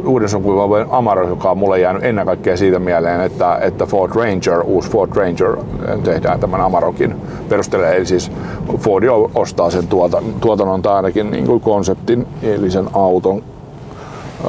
uuden 0.05 0.29
sukupolven 0.29 0.87
Amarok, 0.89 1.29
joka 1.29 1.51
on 1.51 1.57
mulle 1.57 1.79
jäänyt 1.79 2.03
ennen 2.03 2.25
kaikkea 2.25 2.57
siitä 2.57 2.79
mieleen, 2.79 3.21
että, 3.21 3.57
että 3.61 3.85
Ford 3.85 4.11
Ranger, 4.15 4.61
uusi 4.63 4.89
Ford 4.89 5.15
Ranger 5.15 5.57
tehdään 6.03 6.39
tämän 6.39 6.61
Amarokin 6.61 7.15
perustelee. 7.49 7.95
Eli 7.95 8.05
siis 8.05 8.31
Ford 8.79 9.03
ostaa 9.35 9.69
sen 9.69 9.87
tuota, 9.87 10.23
tuotannon 10.41 10.81
tai 10.81 10.95
ainakin 10.95 11.31
niin 11.31 11.45
kuin 11.45 11.61
konseptin, 11.61 12.27
eli 12.43 12.71
sen 12.71 12.85
auton 12.93 13.43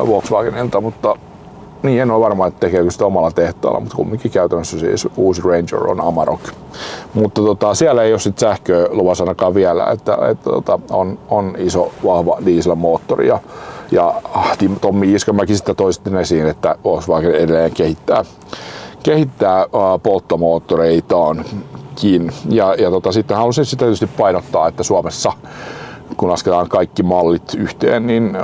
Volkswagenilta, 0.07 0.81
mutta 0.81 1.17
niin 1.85 2.03
en 2.03 2.11
ole 2.11 2.25
varma, 2.25 2.47
että 2.47 2.61
tekeekö 2.61 2.91
sitä 2.91 3.07
omalla 3.07 3.31
tehtaalla, 3.31 3.81
mutta 3.81 3.97
kumminkin 3.97 4.31
käytännössä 4.31 4.79
siis 4.79 5.09
uusi 5.17 5.43
Ranger 5.45 5.91
on 5.91 6.01
Amarok. 6.01 6.41
Mutta 7.15 7.43
tota, 7.43 7.75
siellä 7.75 8.03
ei 8.03 8.13
ole 8.13 8.21
sit 8.21 8.39
sähköä 8.39 8.87
luvassa 8.91 9.25
ainakaan 9.25 9.55
vielä, 9.55 9.87
että, 9.87 10.19
että 10.31 10.45
tota, 10.45 10.79
on, 10.91 11.19
on, 11.29 11.55
iso 11.59 11.93
vahva 12.05 12.39
dieselmoottori 12.45 13.29
ja, 13.29 13.39
ja 13.91 14.15
ah, 14.35 14.59
Tommi 14.81 15.13
Iskamäki 15.13 15.57
sitä 15.57 15.75
toisti 15.75 16.11
esiin, 16.21 16.47
että 16.47 16.77
Volkswagen 16.85 17.35
edelleen 17.35 17.73
kehittää, 17.73 18.25
kehittää 19.03 19.61
äh, 19.61 19.67
polttomoottoreitaan,kin. 20.03 22.31
Ja, 22.49 22.75
ja 22.75 22.91
tota, 22.91 23.13
sitten 23.13 23.37
halusin 23.37 23.65
sitä 23.65 23.85
tietysti 23.85 24.07
painottaa, 24.07 24.69
että 24.69 24.83
Suomessa 24.83 25.33
kun 26.17 26.31
lasketaan 26.31 26.69
kaikki 26.69 27.03
mallit 27.03 27.55
yhteen, 27.59 28.07
niin 28.07 28.37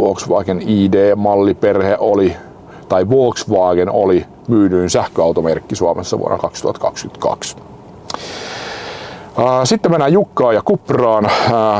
Volkswagen 0.00 0.62
ID-malliperhe 0.62 1.96
oli 1.98 2.36
tai 2.90 3.08
Volkswagen 3.08 3.90
oli 3.90 4.26
myydyin 4.48 4.90
sähköautomerkki 4.90 5.76
Suomessa 5.76 6.18
vuonna 6.18 6.38
2022. 6.38 7.56
Sitten 9.64 9.90
mennään 9.90 10.12
Jukkaan 10.12 10.54
ja 10.54 10.62
Kupraan. 10.62 11.30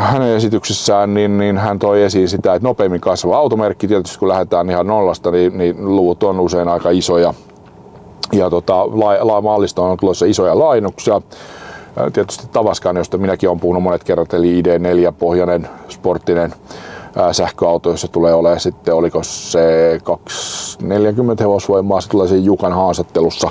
Hänen 0.01 0.37
esityksessään 0.37 1.15
niin, 1.15 1.39
niin 1.39 1.59
hän 1.59 1.79
toi 1.79 2.03
esiin 2.03 2.29
sitä, 2.29 2.55
että 2.55 2.69
nopeimmin 2.69 3.01
kasvava 3.01 3.39
automerkki, 3.39 3.89
tietysti 3.89 4.19
kun 4.19 4.29
lähdetään 4.29 4.71
ihan 4.71 4.87
nollasta, 4.87 5.31
niin, 5.31 5.59
niin 5.59 5.97
luvut 5.97 6.23
on 6.23 6.41
usein 6.41 6.69
aika 6.69 6.91
isoja. 6.91 7.35
Ja 8.33 8.51
tota, 8.51 8.87
la, 8.87 9.27
la, 9.27 9.41
mallista 9.41 9.83
on 9.83 9.97
tulossa 9.99 10.27
isoja 10.27 10.59
lainuksia. 10.59 11.21
Tietysti 12.13 12.49
Tavaskan, 12.53 12.97
josta 12.97 13.19
minäkin 13.19 13.49
olen 13.49 13.61
puhunut 13.61 13.83
monet 13.83 14.05
kerrat, 14.05 14.35
eli 14.35 14.63
ID4-pohjainen 14.63 15.69
sporttinen 15.89 16.55
sähköauto, 17.33 17.91
jossa 17.91 18.09
tulee 18.09 18.35
olemaan 18.35 18.61
sitten, 18.61 18.95
oliko 18.95 19.23
se 19.23 19.99
240 20.05 21.45
hevosvoimaa, 21.45 22.01
se 22.01 22.09
tulee 22.09 22.29
siinä 22.29 22.45
Jukan 22.45 22.73
haastattelussa. 22.73 23.51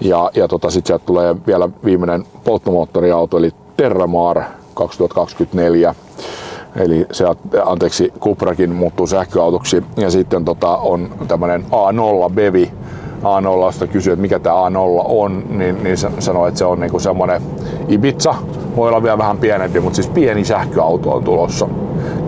Ja, 0.00 0.30
ja 0.34 0.48
tota, 0.48 0.70
sitten 0.70 0.86
sieltä 0.88 1.06
tulee 1.06 1.36
vielä 1.46 1.68
viimeinen 1.84 2.24
polttomoottoriauto, 2.44 3.38
eli 3.38 3.50
Terramar 3.76 4.42
2024. 4.74 5.94
Eli 6.76 7.06
se, 7.12 7.24
anteeksi, 7.64 8.12
Cuprakin 8.20 8.74
muuttuu 8.74 9.06
sähköautoksi. 9.06 9.84
Ja 9.96 10.10
sitten 10.10 10.44
tota, 10.44 10.76
on 10.76 11.10
tämmöinen 11.28 11.66
A0 11.70 12.32
Bevi, 12.34 12.72
A0 13.22 13.86
kysyi, 13.86 14.12
että 14.12 14.22
mikä 14.22 14.38
tämä 14.38 14.68
A0 14.68 15.04
on, 15.04 15.44
niin, 15.48 15.84
niin 15.84 15.96
sanoi, 16.18 16.48
että 16.48 16.58
se 16.58 16.64
on 16.64 16.80
niinku 16.80 16.98
semmoinen 16.98 17.42
Ibiza. 17.88 18.34
Voi 18.76 18.88
olla 18.88 19.02
vielä 19.02 19.18
vähän 19.18 19.38
pienempi, 19.38 19.80
mutta 19.80 19.96
siis 19.96 20.08
pieni 20.08 20.44
sähköauto 20.44 21.10
on 21.10 21.24
tulossa 21.24 21.68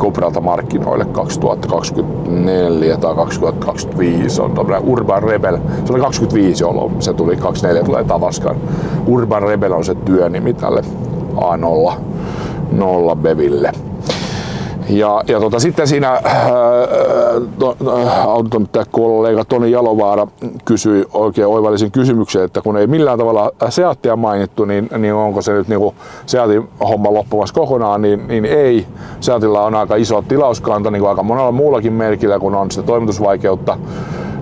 Cupralta 0.03 0.41
markkinoille 0.41 1.05
2024 1.05 2.97
tai 2.97 3.15
2025 3.15 4.43
on 4.43 4.55
Urban 4.87 5.23
Rebel. 5.23 5.59
Se 5.85 5.93
oli 5.93 6.01
25 6.01 6.65
jolloin 6.65 7.03
se 7.03 7.13
tuli, 7.13 7.37
24 7.37 7.85
tulee 7.85 8.05
Tavaskan. 8.05 8.57
Urban 9.07 9.43
Rebel 9.43 9.73
on 9.73 9.85
se 9.85 9.95
työnimi 9.95 10.55
tälle 10.55 10.83
A0 11.37 11.93
nolla 12.73 13.17
Beville. 13.17 13.73
Ja, 14.99 15.23
ja 15.27 15.41
tota, 15.41 15.61
sitten 15.61 15.89
siinä 15.89 16.09
ää, 16.09 16.21
to, 17.59 17.77
autotoimittaja 18.27 18.85
kollega 18.91 19.45
Toni 19.45 19.71
Jalovaara 19.71 20.27
kysyi 20.65 21.05
oikein 21.13 21.47
oivallisen 21.47 21.91
kysymyksen, 21.91 22.45
että 22.45 22.61
kun 22.61 22.77
ei 22.77 22.87
millään 22.87 23.19
tavalla 23.19 23.51
Seattia 23.69 24.17
mainittu, 24.17 24.65
niin, 24.65 24.89
niin 24.99 25.15
onko 25.15 25.43
se 25.43 25.53
nyt 25.53 25.69
niinku 25.69 25.95
Seatin 26.27 26.69
homma 26.81 27.13
loppumassa 27.13 27.55
kokonaan, 27.55 28.03
niin, 28.03 28.29
niin 28.29 28.45
ei. 28.45 28.87
Seatilla 29.21 29.65
on 29.65 29.75
aika 29.75 29.97
iso 29.97 30.23
tilauskanta, 30.29 30.91
niin 30.91 31.01
kuin 31.01 31.11
aika 31.11 31.23
monella 31.23 31.53
muullakin 31.53 31.93
merkillä, 31.93 32.39
kun 32.39 32.55
on 32.55 32.71
sitä 32.71 32.87
toimitusvaikeutta 32.87 33.79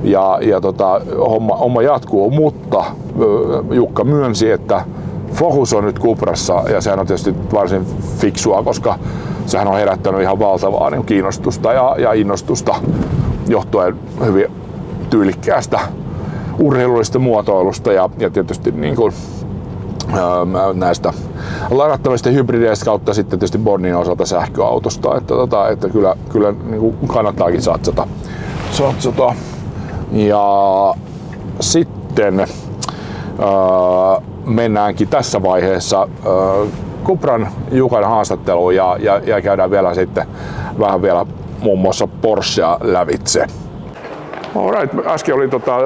ja, 0.03 0.39
ja 0.43 0.61
tota, 0.61 1.01
homma, 1.19 1.57
homma 1.57 1.83
jatkuu, 1.83 2.31
mutta 2.31 2.85
Jukka 3.71 4.05
myönsi, 4.05 4.51
että 4.51 4.85
fokus 5.33 5.73
on 5.73 5.85
nyt 5.85 5.99
Kuprassa 5.99 6.63
ja 6.73 6.81
sehän 6.81 7.01
on 7.01 7.07
tietysti 7.07 7.35
varsin 7.53 7.87
fiksua, 8.19 8.63
koska 8.63 8.99
sehän 9.47 9.69
on 9.69 9.79
herättänyt 9.79 10.21
ihan 10.21 10.39
valtavaa 10.39 10.91
niin 10.91 11.05
kiinnostusta 11.05 11.73
ja, 11.73 11.97
ja 11.99 12.13
innostusta 12.13 12.75
johtuen 13.49 13.97
hyvin 14.25 14.47
tyylikkäästä 15.11 15.81
urheilullisesta 16.59 17.19
muotoilusta 17.19 17.93
ja, 17.93 18.11
ja 18.19 18.31
tietysti 18.31 18.73
niin 18.73 18.97
kuin, 18.97 19.13
ää, 20.13 20.73
näistä 20.75 21.13
ladattavista 21.71 22.31
hybrideistä 22.31 22.85
kautta 22.85 23.15
sitten 23.15 23.39
tietysti 23.39 23.59
Bonnin 23.59 23.97
osalta 23.97 24.27
sähköautosta, 24.27 25.17
että, 25.17 25.35
tota, 25.35 25.69
että 25.69 25.89
kyllä, 25.89 26.17
kyllä 26.29 26.53
niin 26.53 26.81
kuin 26.81 27.09
kannattaakin 27.09 27.63
satsata. 27.63 28.07
satsata. 28.71 29.35
Ja 30.13 30.45
sitten 31.61 32.41
ää, 32.41 32.47
mennäänkin 34.47 35.09
tässä 35.09 35.43
vaiheessa 35.43 36.09
Kupran 37.05 37.49
Jukan 37.73 38.05
haastatteluun 38.05 38.75
ja, 38.75 38.97
ja, 39.01 39.21
ja 39.27 39.43
käydään 39.43 39.71
vielä 39.71 39.95
sitten 39.95 40.27
vähän 40.79 41.03
vielä 41.03 41.27
muun 41.61 41.79
muassa 41.79 42.07
Porschea 42.07 42.79
lävitse. 42.81 43.47
Alright, 44.57 45.07
äsken 45.07 45.35
oli 45.35 45.49
tota, 45.49 45.79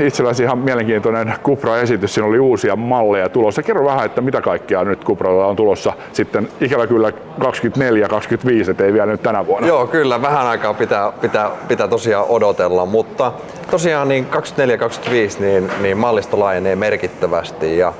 itselläsi 0.00 0.42
ihan 0.42 0.58
mielenkiintoinen 0.58 1.34
Cupra-esitys. 1.44 2.14
Siinä 2.14 2.28
oli 2.28 2.38
uusia 2.38 2.76
malleja 2.76 3.28
tulossa. 3.28 3.62
Kerro 3.62 3.84
vähän, 3.84 4.06
että 4.06 4.20
mitä 4.20 4.40
kaikkea 4.40 4.84
nyt 4.84 5.04
Cupralla 5.04 5.46
on 5.46 5.56
tulossa 5.56 5.92
sitten 6.12 6.48
ikävä 6.60 6.86
kyllä 6.86 7.12
24 7.38 8.08
25, 8.08 8.70
ettei 8.70 8.92
vielä 8.92 9.06
nyt 9.06 9.22
tänä 9.22 9.46
vuonna. 9.46 9.68
Joo, 9.68 9.86
kyllä. 9.86 10.22
Vähän 10.22 10.46
aikaa 10.46 10.74
pitää, 10.74 11.12
pitää, 11.12 11.50
pitää 11.68 11.88
tosiaan 11.88 12.26
odotella, 12.28 12.86
mutta 12.86 13.32
tosiaan 13.70 14.08
niin 14.08 14.26
24-25 14.30 15.40
niin, 15.40 15.70
niin 15.80 15.96
mallisto 15.96 16.40
laajenee 16.40 16.76
merkittävästi 16.76 17.78
ja, 17.78 17.92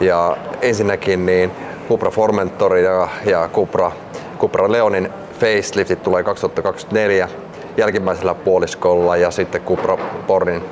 ja 0.00 0.36
ensinnäkin 0.62 1.26
niin 1.26 1.50
Cupra 1.88 2.10
Formentor 2.10 2.76
ja, 2.76 3.08
ja 3.24 3.48
Cupra, 3.52 3.92
Cupra 4.38 4.72
Leonin 4.72 5.12
faceliftit 5.40 6.02
tulee 6.02 6.22
2024 6.22 7.28
jälkimmäisellä 7.76 8.34
puoliskolla 8.34 9.16
ja 9.16 9.30
sitten 9.30 9.62
Cupra 9.62 9.98
Pornin 10.26 10.62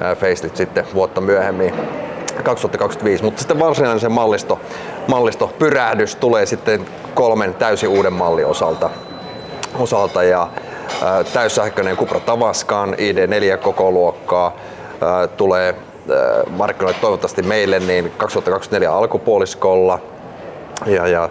facelift 0.00 0.56
sitten 0.56 0.84
vuotta 0.94 1.20
myöhemmin 1.20 1.74
2025, 2.42 3.24
mutta 3.24 3.38
sitten 3.38 3.58
varsinainen 3.58 4.00
se 4.00 4.08
mallisto, 4.08 4.60
mallisto 5.08 5.50
pyrähdys 5.58 6.16
tulee 6.16 6.46
sitten 6.46 6.86
kolmen 7.14 7.54
täysin 7.54 7.88
uuden 7.88 8.12
mallin 8.12 8.46
osalta, 8.46 8.90
osalta 9.78 10.22
ja 10.22 10.48
täyssähköinen 11.32 11.96
Cupra 11.96 12.20
Tavascan 12.20 12.94
ID4 12.94 13.56
koko 13.56 13.90
luokkaa 13.90 14.56
tulee 15.36 15.74
markkinoille 16.50 17.00
toivottavasti 17.00 17.42
meille 17.42 17.78
niin 17.78 18.12
2024 18.16 18.92
alkupuoliskolla 18.92 20.00
ja, 20.86 21.06
ja, 21.06 21.30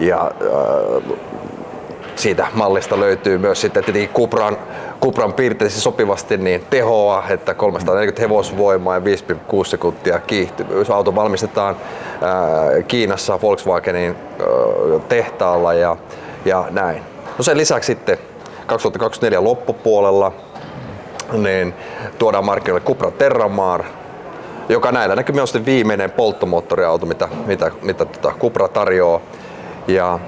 ja 0.00 0.30
äh, 0.42 1.18
siitä 2.16 2.46
mallista 2.54 3.00
löytyy 3.00 3.38
myös 3.38 3.60
sitten 3.60 3.84
tietenkin 3.84 4.14
Kupran, 4.14 4.56
Kupran 5.00 5.32
piirteisiin 5.32 5.82
sopivasti 5.82 6.36
niin 6.36 6.64
tehoa, 6.70 7.24
että 7.28 7.54
340 7.54 8.22
hevosvoimaa 8.22 8.94
ja 8.94 9.00
5,6 9.00 9.64
sekuntia 9.64 10.18
kiihtyvyys. 10.18 10.90
Auto 10.90 11.14
valmistetaan 11.14 11.76
äh, 11.76 12.84
Kiinassa 12.88 13.40
Volkswagenin 13.42 14.10
äh, 14.10 15.02
tehtaalla 15.08 15.74
ja, 15.74 15.96
ja 16.44 16.64
näin. 16.70 17.02
No 17.38 17.44
sen 17.44 17.56
lisäksi 17.56 17.86
sitten 17.86 18.18
2024 18.66 19.44
loppupuolella 19.44 20.32
niin 21.32 21.74
tuodaan 22.18 22.44
markkinoille 22.44 22.86
Cupra 22.86 23.10
Terramar, 23.10 23.84
joka 24.68 24.92
näillä 24.92 25.16
näkymin 25.16 25.40
on 25.40 25.46
sitten 25.46 25.66
viimeinen 25.66 26.10
polttomoottoriauto, 26.10 27.06
mitä, 27.06 27.28
mitä, 27.46 27.70
mitä 27.82 28.04
tota 28.04 28.34
Cupra 28.38 28.68
tarjoaa. 28.68 29.20
Ja 29.88 30.18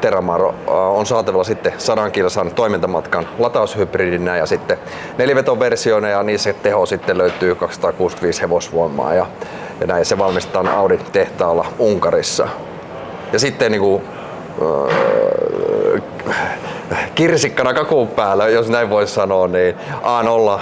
Terramar 0.00 0.42
on 0.66 1.06
saatavilla 1.06 1.44
sitten 1.44 1.72
100 1.78 2.10
kilsan 2.10 2.54
toimintamatkan 2.54 3.28
lataushybridinä 3.38 4.36
ja 4.36 4.46
sitten 4.46 4.78
nelivetoversioina 5.18 6.08
ja 6.08 6.22
niissä 6.22 6.52
teho 6.52 6.86
sitten 6.86 7.18
löytyy 7.18 7.54
265 7.54 8.42
hevosvoimaa 8.42 9.14
ja, 9.14 9.26
ja 9.80 9.86
näin 9.86 10.04
se 10.04 10.18
valmistetaan 10.18 10.68
Audi 10.68 10.98
tehtaalla 11.12 11.66
Unkarissa. 11.78 12.48
Ja 13.32 13.38
sitten 13.38 13.72
niin 13.72 13.82
kuin, 13.82 14.02
äh, 16.30 16.48
kirsikkana 17.14 17.74
kakun 17.74 18.08
päällä, 18.08 18.48
jos 18.48 18.68
näin 18.68 18.90
voisi 18.90 19.14
sanoa, 19.14 19.48
niin 19.48 19.74
A0 20.02 20.60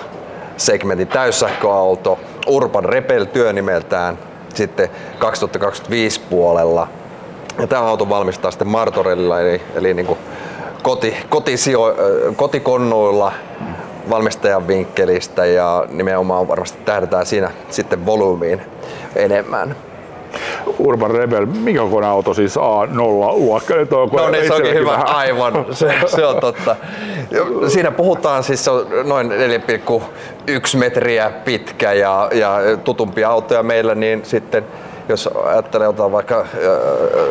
segmentin 0.56 1.08
täyssähköauto, 1.08 2.18
Urban 2.48 2.84
Rebel 2.84 3.24
työnimeltään 3.24 4.18
sitten 4.54 4.88
2025 5.18 6.20
puolella. 6.30 6.88
Ja 7.58 7.66
tämä 7.66 7.82
auto 7.82 8.08
valmistaa 8.08 8.50
sitten 8.50 8.68
Martorellilla 8.68 9.40
eli, 9.40 9.62
eli 9.74 9.94
niin 9.94 10.06
kuin 10.06 10.18
koti, 10.82 11.16
kotisio, 11.28 11.96
kotikonnuilla 12.37 13.32
valmistajan 14.11 14.68
vinkkelistä 14.68 15.46
ja 15.46 15.84
nimenomaan 15.88 16.48
varmasti 16.48 16.78
tähdätään 16.84 17.26
siinä 17.26 17.50
sitten 17.70 18.06
volyymiin 18.06 18.61
enemmän. 19.16 19.76
Urban 20.78 21.11
Rebel, 21.11 21.46
minkä 21.46 21.81
kokoinen 21.81 22.11
auto 22.11 22.35
siis 22.35 22.57
A0 22.57 22.98
luokka? 23.38 23.74
No 24.12 24.31
niin, 24.31 24.46
se 24.46 24.54
onkin 24.54 24.74
hyvä, 24.74 24.90
vähän. 24.90 25.07
aivan, 25.07 25.66
se, 25.70 25.94
se, 26.07 26.26
on 26.26 26.40
totta. 26.40 26.76
Siinä 27.68 27.90
puhutaan 27.90 28.44
siis 28.44 28.64
se 28.64 28.70
on 28.70 28.87
noin 29.04 29.31
4,1 29.31 30.78
metriä 30.78 31.31
pitkä 31.44 31.92
ja, 31.92 32.31
ja 32.33 32.59
tutumpia 32.85 33.31
autoja 33.31 33.62
meillä, 33.62 33.94
niin 33.94 34.20
sitten 34.24 34.64
jos 35.09 35.28
ajattelee 35.44 35.87
jotain 35.87 36.12
vaikka 36.12 36.40
äh, 36.40 36.46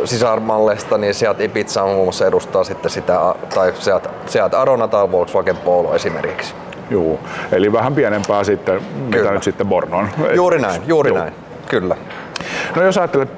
sisarmalleista, 0.06 0.98
niin 0.98 1.14
Seat 1.14 1.42
Ibiza 1.42 1.86
muun 1.86 2.04
muassa 2.04 2.28
edustaa 2.28 2.64
sitten 2.64 2.92
sitä, 2.92 3.36
tai 3.56 3.74
Seat, 3.80 4.10
Seat 4.26 4.54
Arona 4.54 4.88
tai 4.88 5.12
Volkswagen 5.12 5.58
Polo 5.58 5.96
esimerkiksi. 5.96 6.54
Joo, 6.90 7.20
eli 7.52 7.74
vähän 7.74 7.96
pienempää 7.96 8.44
sitten, 8.44 8.80
Kyllä. 8.80 9.18
mitä 9.24 9.32
nyt 9.32 9.44
sitten 9.44 9.68
Borno 9.68 9.98
on. 9.98 10.10
Juuri 10.36 10.60
näin, 10.60 10.82
juuri 10.88 11.10
Joo. 11.10 11.18
näin, 11.18 11.34
kyllä. 11.68 11.96
No 12.76 12.84
jos 12.84 12.98
ajattelet 12.98 13.30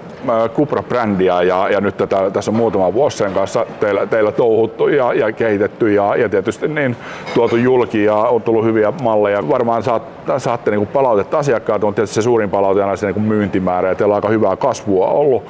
Cupra-brändiä 0.56 1.42
ja, 1.42 1.70
ja 1.70 1.82
nyt 1.82 1.98
tätä, 1.98 2.32
tässä 2.32 2.52
on 2.52 2.58
muutama 2.58 2.94
vuosi 2.94 3.18
sen 3.18 3.34
kanssa 3.34 3.66
teillä, 3.80 4.06
teillä 4.06 4.32
touhuttu 4.32 4.88
ja, 4.88 5.14
ja 5.14 5.32
kehitetty 5.32 5.94
ja, 5.94 6.16
ja 6.16 6.30
tietysti 6.30 6.68
niin 6.68 6.96
tuotu 7.34 7.56
julki 7.56 8.04
ja 8.04 8.16
on 8.16 8.42
tullut 8.42 8.66
hyviä 8.66 8.94
malleja. 9.04 9.50
Varmaan 9.50 9.84
saat, 9.84 10.04
saatte 10.38 10.72
niin 10.72 10.88
palautetta 10.88 11.38
asiakkaat, 11.38 11.84
on 11.84 11.94
tietysti 11.94 12.16
se 12.16 12.22
suurin 12.22 12.50
palaute 12.50 12.84
aina 12.84 12.96
se 12.96 13.12
niin 13.12 13.22
myyntimäärä 13.22 13.90
ja 13.90 13.96
teillä 13.96 14.12
on 14.12 14.16
aika 14.16 14.30
hyvää 14.30 14.56
kasvua 14.56 15.08
ollut 15.08 15.44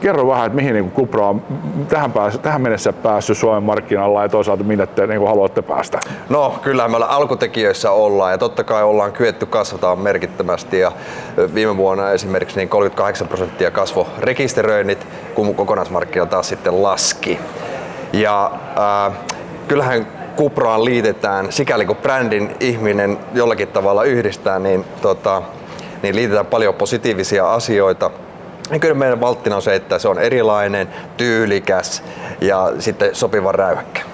kerro 0.00 0.28
vähän, 0.28 0.46
että 0.46 0.56
mihin 0.56 0.74
niin 0.74 0.90
Cupra 0.90 1.26
on 1.26 1.42
tähän, 1.88 2.12
pääs, 2.12 2.38
tähän 2.38 2.62
mennessä 2.62 2.92
päässyt 2.92 3.38
Suomen 3.38 3.62
markkinalla 3.62 4.22
ja 4.22 4.28
toisaalta 4.28 4.64
minne 4.64 4.86
te 4.86 5.06
niin 5.06 5.26
haluatte 5.26 5.62
päästä? 5.62 6.00
No 6.28 6.58
kyllä 6.62 6.88
me 6.88 6.96
alkutekijöissä 6.96 7.90
ollaan 7.90 8.32
ja 8.32 8.38
totta 8.38 8.64
kai 8.64 8.82
ollaan 8.82 9.12
kyetty 9.12 9.46
kasvataan 9.46 9.98
merkittävästi 9.98 10.78
ja 10.78 10.92
viime 11.54 11.76
vuonna 11.76 12.10
esimerkiksi 12.10 12.56
niin 12.56 12.68
38 12.68 13.28
prosenttia 13.28 13.70
kasvo 13.70 14.06
rekisteröinnit, 14.18 15.06
kun 15.34 15.54
kokonaismarkkina 15.54 16.26
taas 16.26 16.48
sitten 16.48 16.82
laski. 16.82 17.38
Ja 18.12 18.50
äh, 19.06 19.12
kyllähän 19.68 20.06
Cupraan 20.36 20.84
liitetään, 20.84 21.52
sikäli 21.52 21.86
kun 21.86 21.96
brändin 21.96 22.56
ihminen 22.60 23.18
jollakin 23.34 23.68
tavalla 23.68 24.04
yhdistää, 24.04 24.58
niin, 24.58 24.84
tota, 25.02 25.42
niin 26.02 26.16
liitetään 26.16 26.46
paljon 26.46 26.74
positiivisia 26.74 27.52
asioita– 27.52 28.10
ja 28.70 28.78
kyllä 28.78 28.94
meidän 28.94 29.20
valttina 29.20 29.56
on 29.56 29.62
se, 29.62 29.74
että 29.74 29.98
se 29.98 30.08
on 30.08 30.18
erilainen, 30.18 30.88
tyylikäs 31.16 32.02
ja 32.40 32.72
sitten 32.78 33.14
sopiva 33.14 33.52
räyhäkkä. 33.52 34.13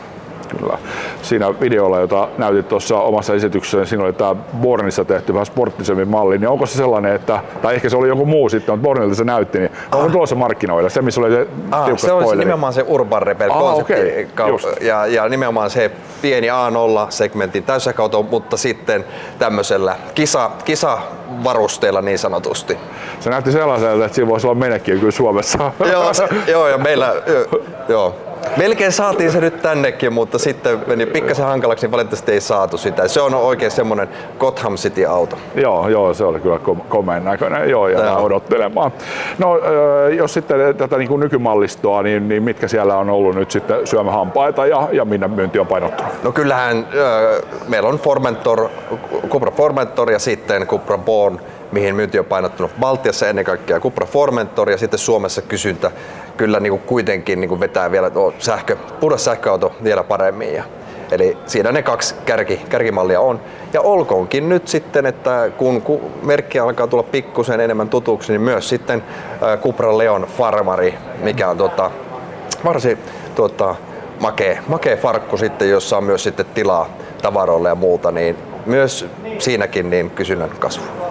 Kyllä. 0.59 0.79
Siinä 1.23 1.61
videolla, 1.61 2.01
jota 2.01 2.29
näytit 2.39 2.69
tuossa 2.69 2.97
omassa 2.97 3.35
esityksessä, 3.35 3.85
siinä 3.85 4.05
oli 4.05 4.13
tämä 4.13 4.35
Bornissa 4.61 5.05
tehty 5.05 5.33
vähän 5.33 5.47
sporttisemmin 5.47 6.09
malli, 6.09 6.39
niin 6.39 6.49
onko 6.49 6.67
se 6.67 6.77
sellainen, 6.77 7.15
että, 7.15 7.41
tai 7.63 7.75
ehkä 7.75 7.89
se 7.89 7.97
oli 7.97 8.09
joku 8.09 8.27
muu 8.27 8.49
sitten, 8.49 8.73
mutta 8.75 8.83
Bornilta 8.83 9.15
se 9.15 9.25
näytti, 9.25 9.59
niin 9.59 9.71
onko 9.93 10.07
ah. 10.07 10.13
tuossa 10.13 10.35
markkinoilla? 10.35 10.89
Se, 10.89 11.03
missä 11.03 11.21
oli 11.21 11.31
se 11.31 11.47
ah, 11.71 11.85
tiukka 11.85 12.07
Se 12.07 12.13
on 12.13 12.39
nimenomaan 12.39 12.73
se 12.73 12.85
Urban 12.89 13.23
Rebel 13.23 13.51
ah, 13.51 13.79
okay. 13.79 14.27
ja, 14.81 15.07
ja, 15.07 15.29
nimenomaan 15.29 15.71
se 15.71 15.91
pieni 16.23 16.49
A0-segmentin 16.49 17.63
täyssäkauto, 17.63 18.23
mutta 18.23 18.57
sitten 18.57 19.05
tämmöisellä 19.39 19.97
kisa, 20.15 20.51
kisavarusteella 20.65 22.03
niin 22.03 22.19
sanotusti. 22.19 22.77
Se 23.21 23.31
näytti 23.31 23.53
sellaiselta, 23.53 24.05
että 24.05 24.15
siinä 24.15 24.29
voisi 24.29 24.47
olla 24.47 24.55
menekkiä 24.55 24.97
kyllä 24.97 25.11
Suomessa. 25.11 25.73
joo, 25.93 26.15
se, 26.15 26.29
joo, 26.47 26.69
ja 26.69 26.79
meillä, 26.79 27.15
joo, 27.89 28.30
Melkein 28.57 28.93
saatiin 28.93 29.33
se 29.33 29.41
nyt 29.41 29.63
tännekin, 29.63 30.13
mutta 30.13 30.39
sitten 30.39 30.79
meni 30.87 31.07
pikkasen 31.07 31.45
hankalaksi, 31.45 31.87
niin 31.87 31.93
valitettavasti 31.93 32.33
ei 32.33 32.41
saatu 32.41 32.79
sitä. 32.79 33.09
Se 33.09 33.21
on 33.21 33.35
oikein 33.35 33.71
semmoinen 33.71 34.09
Gotham 34.39 34.77
City-auto. 34.77 35.37
Joo, 35.55 35.89
joo, 35.89 36.15
se 36.15 36.25
oli 36.25 36.41
kyllä 36.41 36.59
komeen 36.89 37.25
näköinen, 37.25 37.71
joo, 37.71 37.89
ja 37.89 38.17
odottelemaan. 38.17 38.93
No, 39.39 39.59
jos 40.17 40.35
sitten 40.35 40.77
tätä 40.77 40.99
niin 40.99 41.09
kuin 41.09 41.21
nykymallistoa, 41.21 42.03
niin, 42.03 42.29
niin 42.29 42.43
mitkä 42.43 42.69
siellä 42.69 42.97
on 42.97 43.11
ollut 43.11 43.35
nyt 43.35 43.51
sitten 43.51 43.87
syömähampaita 43.87 44.67
ja, 44.67 44.89
ja 44.93 45.05
minne 45.05 45.29
myynti 45.29 45.59
on 45.59 45.67
painottunut? 45.67 46.13
No 46.23 46.33
kyllähän 46.33 46.87
meillä 47.69 47.89
on 47.89 47.99
Formentor, 47.99 48.69
Cupra 49.29 49.51
Formentor 49.51 50.13
ja 50.13 50.19
sitten 50.19 50.67
Cupra 50.67 50.99
Born, 50.99 51.41
mihin 51.73 51.95
myynti 51.95 52.19
on 52.19 52.25
painottunut 52.25 52.71
Baltiassa 52.81 53.29
ennen 53.29 53.45
kaikkea 53.45 53.81
Cupra 53.81 54.07
Formentor 54.07 54.71
ja 54.71 54.79
sitten 54.79 54.99
Suomessa 54.99 55.43
kysyntä 55.43 55.91
kyllä 56.41 56.61
niin 56.61 56.71
kuin 56.71 56.83
kuitenkin 56.83 57.41
niin 57.41 57.49
kuin 57.49 57.61
vetää 57.61 57.91
vielä 57.91 58.11
tuo 58.11 58.35
sähkö, 58.39 58.77
puhdas 59.01 59.25
sähköauto 59.25 59.73
vielä 59.85 60.05
paremmin. 60.05 60.55
Ja, 60.55 60.65
eli 61.11 61.39
siinä 61.47 61.73
ne 61.73 61.83
kaksi 61.83 62.15
kärki, 62.27 62.61
kärkimallia 62.69 63.21
on. 63.21 63.41
Ja 63.73 63.81
olkoonkin 63.81 64.49
nyt 64.49 64.69
sitten, 64.69 65.07
että 65.07 65.51
kun, 65.57 65.83
merkki 66.23 66.59
alkaa 66.59 66.87
tulla 66.87 67.03
pikkusen 67.03 67.61
enemmän 67.61 67.89
tutuksi, 67.89 68.33
niin 68.33 68.41
myös 68.41 68.69
sitten 68.69 69.05
äh, 69.43 69.59
Cupra 69.59 69.99
Leon 69.99 70.27
Farmari, 70.39 70.95
mikä 71.23 71.49
on 71.49 71.57
tota, 71.57 71.91
varsin 72.65 72.99
tota, 73.35 73.75
makea, 74.21 74.63
makea 74.69 74.97
farkku 74.97 75.37
sitten, 75.37 75.71
jossa 75.71 75.97
on 75.97 76.05
myös 76.05 76.23
sitten 76.23 76.47
tilaa 76.47 76.89
tavaroille 77.23 77.69
ja 77.69 77.75
muuta, 77.75 78.11
niin 78.11 78.37
myös 78.67 79.07
siinäkin 79.39 79.91
niin 79.91 80.11
kysynnän 80.11 80.51
kasvu. 80.51 81.10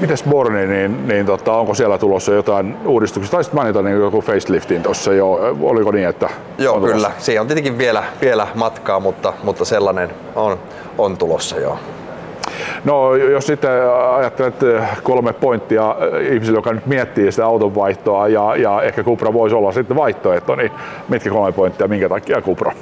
Mites 0.00 0.24
Borni, 0.24 0.66
niin, 0.66 1.08
niin 1.08 1.26
tota, 1.26 1.52
onko 1.52 1.74
siellä 1.74 1.98
tulossa 1.98 2.32
jotain 2.32 2.76
uudistuksia? 2.86 3.30
Taisit 3.30 3.52
mainita 3.52 3.82
niin 3.82 3.96
joku 3.96 4.20
faceliftin 4.20 4.82
tuossa 4.82 5.12
jo, 5.12 5.56
oliko 5.62 5.90
niin, 5.90 6.08
että 6.08 6.28
Joo, 6.58 6.76
on 6.76 6.82
kyllä. 6.82 7.10
Siihen 7.18 7.40
on 7.40 7.46
tietenkin 7.46 7.78
vielä, 7.78 8.04
vielä 8.20 8.48
matkaa, 8.54 9.00
mutta, 9.00 9.32
mutta 9.42 9.64
sellainen 9.64 10.10
on, 10.34 10.58
on 10.98 11.16
tulossa 11.16 11.60
jo. 11.60 11.78
No 12.84 13.14
jos 13.14 13.46
sitten 13.46 13.70
ajattelet 14.16 14.54
kolme 15.02 15.32
pointtia 15.32 15.96
ihmisille, 16.30 16.58
joka 16.58 16.72
nyt 16.72 16.86
miettii 16.86 17.32
sitä 17.32 17.46
autonvaihtoa 17.46 18.28
ja, 18.28 18.56
ja 18.56 18.82
ehkä 18.82 19.02
Cupra 19.02 19.32
voisi 19.32 19.54
olla 19.54 19.72
sitten 19.72 19.96
vaihtoehto, 19.96 20.54
niin 20.54 20.72
mitkä 21.08 21.30
kolme 21.30 21.52
pointtia, 21.52 21.88
minkä 21.88 22.08
takia 22.08 22.42
Cupra? 22.42 22.72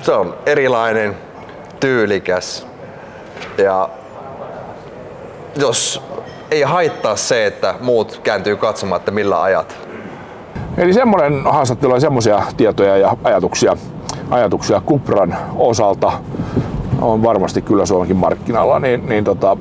Se 0.00 0.12
on 0.12 0.34
erilainen, 0.46 1.16
tyylikäs 1.80 2.66
ja 3.58 3.88
jos 5.56 6.02
ei 6.50 6.62
haittaa 6.62 7.16
se, 7.16 7.46
että 7.46 7.74
muut 7.80 8.20
kääntyy 8.22 8.56
katsomaan, 8.56 8.98
että 8.98 9.10
millä 9.10 9.42
ajat. 9.42 9.76
Eli 10.76 10.92
semmoinen 10.92 11.44
haastattelu 11.44 11.94
ja 11.94 12.00
semmoisia 12.00 12.42
tietoja 12.56 12.96
ja 12.96 13.16
ajatuksia, 13.24 13.76
ajatuksia 14.30 14.80
Kupran 14.80 15.36
osalta 15.56 16.12
on 17.00 17.22
varmasti 17.22 17.62
kyllä 17.62 17.86
Suomenkin 17.86 18.16
markkinalla, 18.16 18.78
niin, 18.78 19.08
niin 19.08 19.24
tota, 19.24 19.56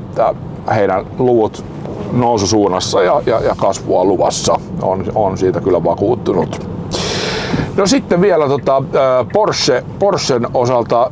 heidän 0.76 1.06
luvut 1.20 1.66
noususuunnassa 2.12 3.04
ja, 3.04 3.22
ja, 3.26 3.40
ja 3.40 3.56
kasvua 3.58 4.06
luvassa. 4.06 4.60
On, 4.82 5.04
on 5.16 5.38
siitä 5.38 5.62
kyllä 5.62 5.84
vakuuttunut. 5.84 6.68
No 7.78 7.88
sitten 7.88 8.22
vielä 8.22 8.48
tota, 8.48 8.84
Porsche, 9.34 9.84
Porschen 10.00 10.48
osalta 10.54 11.12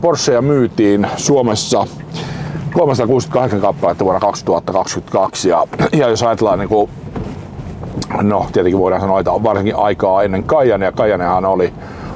Porscheja 0.00 0.42
myytiin 0.42 1.06
Suomessa 1.16 1.86
368 2.72 3.60
kappaletta 3.60 4.04
vuonna 4.04 4.20
2022 4.20 5.48
ja, 5.48 5.66
ja 5.92 6.08
jos 6.08 6.22
ajatellaan 6.22 6.58
niin 6.58 6.68
kuin, 6.68 6.90
no 8.22 8.46
tietenkin 8.52 8.78
voidaan 8.78 9.00
sanoa, 9.00 9.20
että 9.20 9.30
varsinkin 9.30 9.76
aikaa 9.76 10.22
ennen 10.22 10.44
Kajane 10.44 10.84
ja 10.84 10.92
Kajanehan 10.92 11.44
oli 11.44 11.72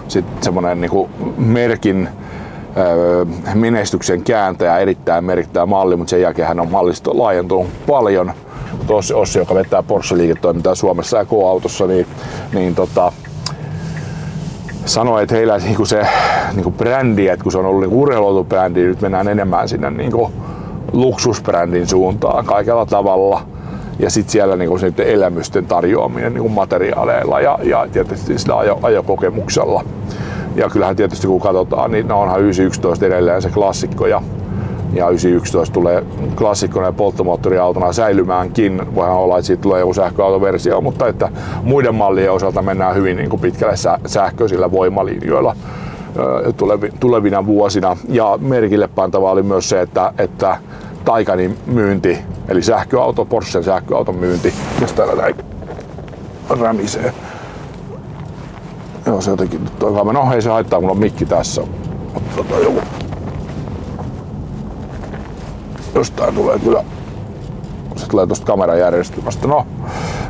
sitten 0.09 0.43
semmoinen 0.43 0.81
niin 0.81 1.09
merkin 1.37 2.09
menestyksen 3.55 4.23
kääntäjä, 4.23 4.79
erittäin 4.79 5.25
merkittävä 5.25 5.67
malli, 5.67 5.97
mutta 5.97 6.11
sen 6.11 6.21
jälkeen 6.21 6.49
hän 6.49 6.61
on 6.61 6.71
mallisto 6.71 7.19
laajentunut 7.19 7.67
paljon. 7.87 8.33
Tossi 8.87 9.15
Ossi, 9.15 9.39
joka 9.39 9.55
vetää 9.55 9.83
Porsche-liiketoimintaa 9.83 10.75
Suomessa 10.75 11.19
ja 11.19 11.25
K-autossa, 11.25 11.87
niin, 11.87 12.07
niin 12.53 12.75
tota, 12.75 13.13
sanoi, 14.87 15.23
että 15.23 15.35
heillä 15.35 15.59
niinku 15.59 15.87
se 15.87 16.07
niinku 16.55 16.71
brändi, 16.71 17.29
että 17.29 17.43
kun 17.43 17.53
se 17.53 17.59
on 17.59 17.67
ollut 17.67 17.81
niinku 17.81 18.03
urheiluautobrändi, 18.03 18.81
niin 18.81 18.89
nyt 18.89 19.01
mennään 19.01 19.29
enemmän 19.29 19.69
sinne 19.69 19.91
niinku 19.91 20.33
luksusbrändin 20.93 21.89
suuntaan 21.89 22.45
kaikella 22.45 22.87
tavalla. 22.87 23.41
Ja 23.99 24.11
sitten 24.11 24.33
siellä 24.33 24.57
niinku 24.57 24.79
elämysten 24.99 25.67
tarjoaminen 25.67 26.35
niinku 26.35 26.49
materiaaleilla 26.49 27.41
ja, 27.41 27.59
ja 27.63 27.87
tietysti 27.93 28.39
sillä 28.39 28.59
ajo, 28.59 28.79
ajokokemuksella. 28.83 29.85
Ja 30.55 30.71
kyllähän 30.71 30.97
tietysti 30.97 31.27
kun 31.27 31.41
katsotaan, 31.41 31.91
niin 31.91 32.09
no 32.09 32.21
onhan 32.21 32.41
911 32.41 33.07
edelleen 33.07 33.43
se 33.43 33.51
klassikko 33.51 34.07
ja 34.07 34.23
ja 34.97 35.09
911 35.09 35.75
tulee 35.75 36.05
klassikkona 36.37 36.87
ja 36.87 36.93
polttomoottoriautona 36.93 37.93
säilymäänkin. 37.93 38.95
Voihan 38.95 39.17
olla, 39.17 39.39
että 39.39 39.47
siitä 39.47 39.63
tulee 39.63 39.81
joku 39.81 39.95
sähköautoversio, 39.95 40.81
mutta 40.81 41.09
että 41.09 41.29
muiden 41.63 41.95
mallien 41.95 42.33
osalta 42.33 42.63
mennään 42.63 42.95
hyvin 42.95 43.17
niin 43.17 43.31
kuin 43.31 43.41
pitkälle 43.41 43.75
sähköisillä 44.07 44.71
voimalinjoilla 44.71 45.57
tulevina 47.01 47.47
vuosina. 47.47 47.97
Ja 48.09 48.39
merkille 48.41 48.89
pantavaa 48.89 49.33
oli 49.33 49.43
myös 49.43 49.69
se, 49.69 49.81
että, 49.81 50.13
että 50.19 50.59
Taikanin 51.05 51.57
myynti, 51.67 52.19
eli 52.49 52.63
sähköauto, 52.63 53.25
Porschen 53.25 53.65
sähköauton 53.65 54.17
myynti, 54.17 54.55
jos 54.81 54.93
täällä 54.93 55.15
näin 55.15 55.35
rämisee. 56.61 57.13
Joo, 59.07 59.21
se 59.21 59.31
jotenkin. 59.31 59.61
No 60.13 60.33
ei 60.35 60.43
se 60.43 60.51
haittaa, 60.51 60.81
kun 60.81 60.91
on 60.91 60.99
mikki 60.99 61.27
tässä. 61.27 61.63
Tota 62.37 62.59
joku... 62.59 62.81
Jostain 65.97 66.35
tulee 66.35 66.59
kyllä... 66.59 66.85
Se 67.97 68.09
tulee 68.09 68.27
tosta 68.27 68.47
kamerajärjestelmästä. 68.47 69.49
No, 69.49 69.67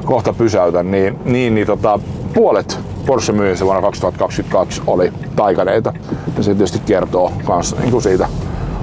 kohta 0.04 0.32
pysäytän. 0.32 0.90
Niin, 0.90 1.18
niin, 1.24 1.54
niin 1.54 1.66
tota, 1.66 1.98
puolet 2.34 2.78
Porsche 3.06 3.32
myynnissä 3.32 3.64
vuonna 3.64 3.82
2022 3.82 4.82
oli 4.86 5.12
taikaneita. 5.36 5.92
Ja 6.36 6.42
se 6.42 6.54
tietysti 6.54 6.80
kertoo 6.86 7.32
myös 7.48 7.76
niin 7.78 8.02
siitä 8.02 8.28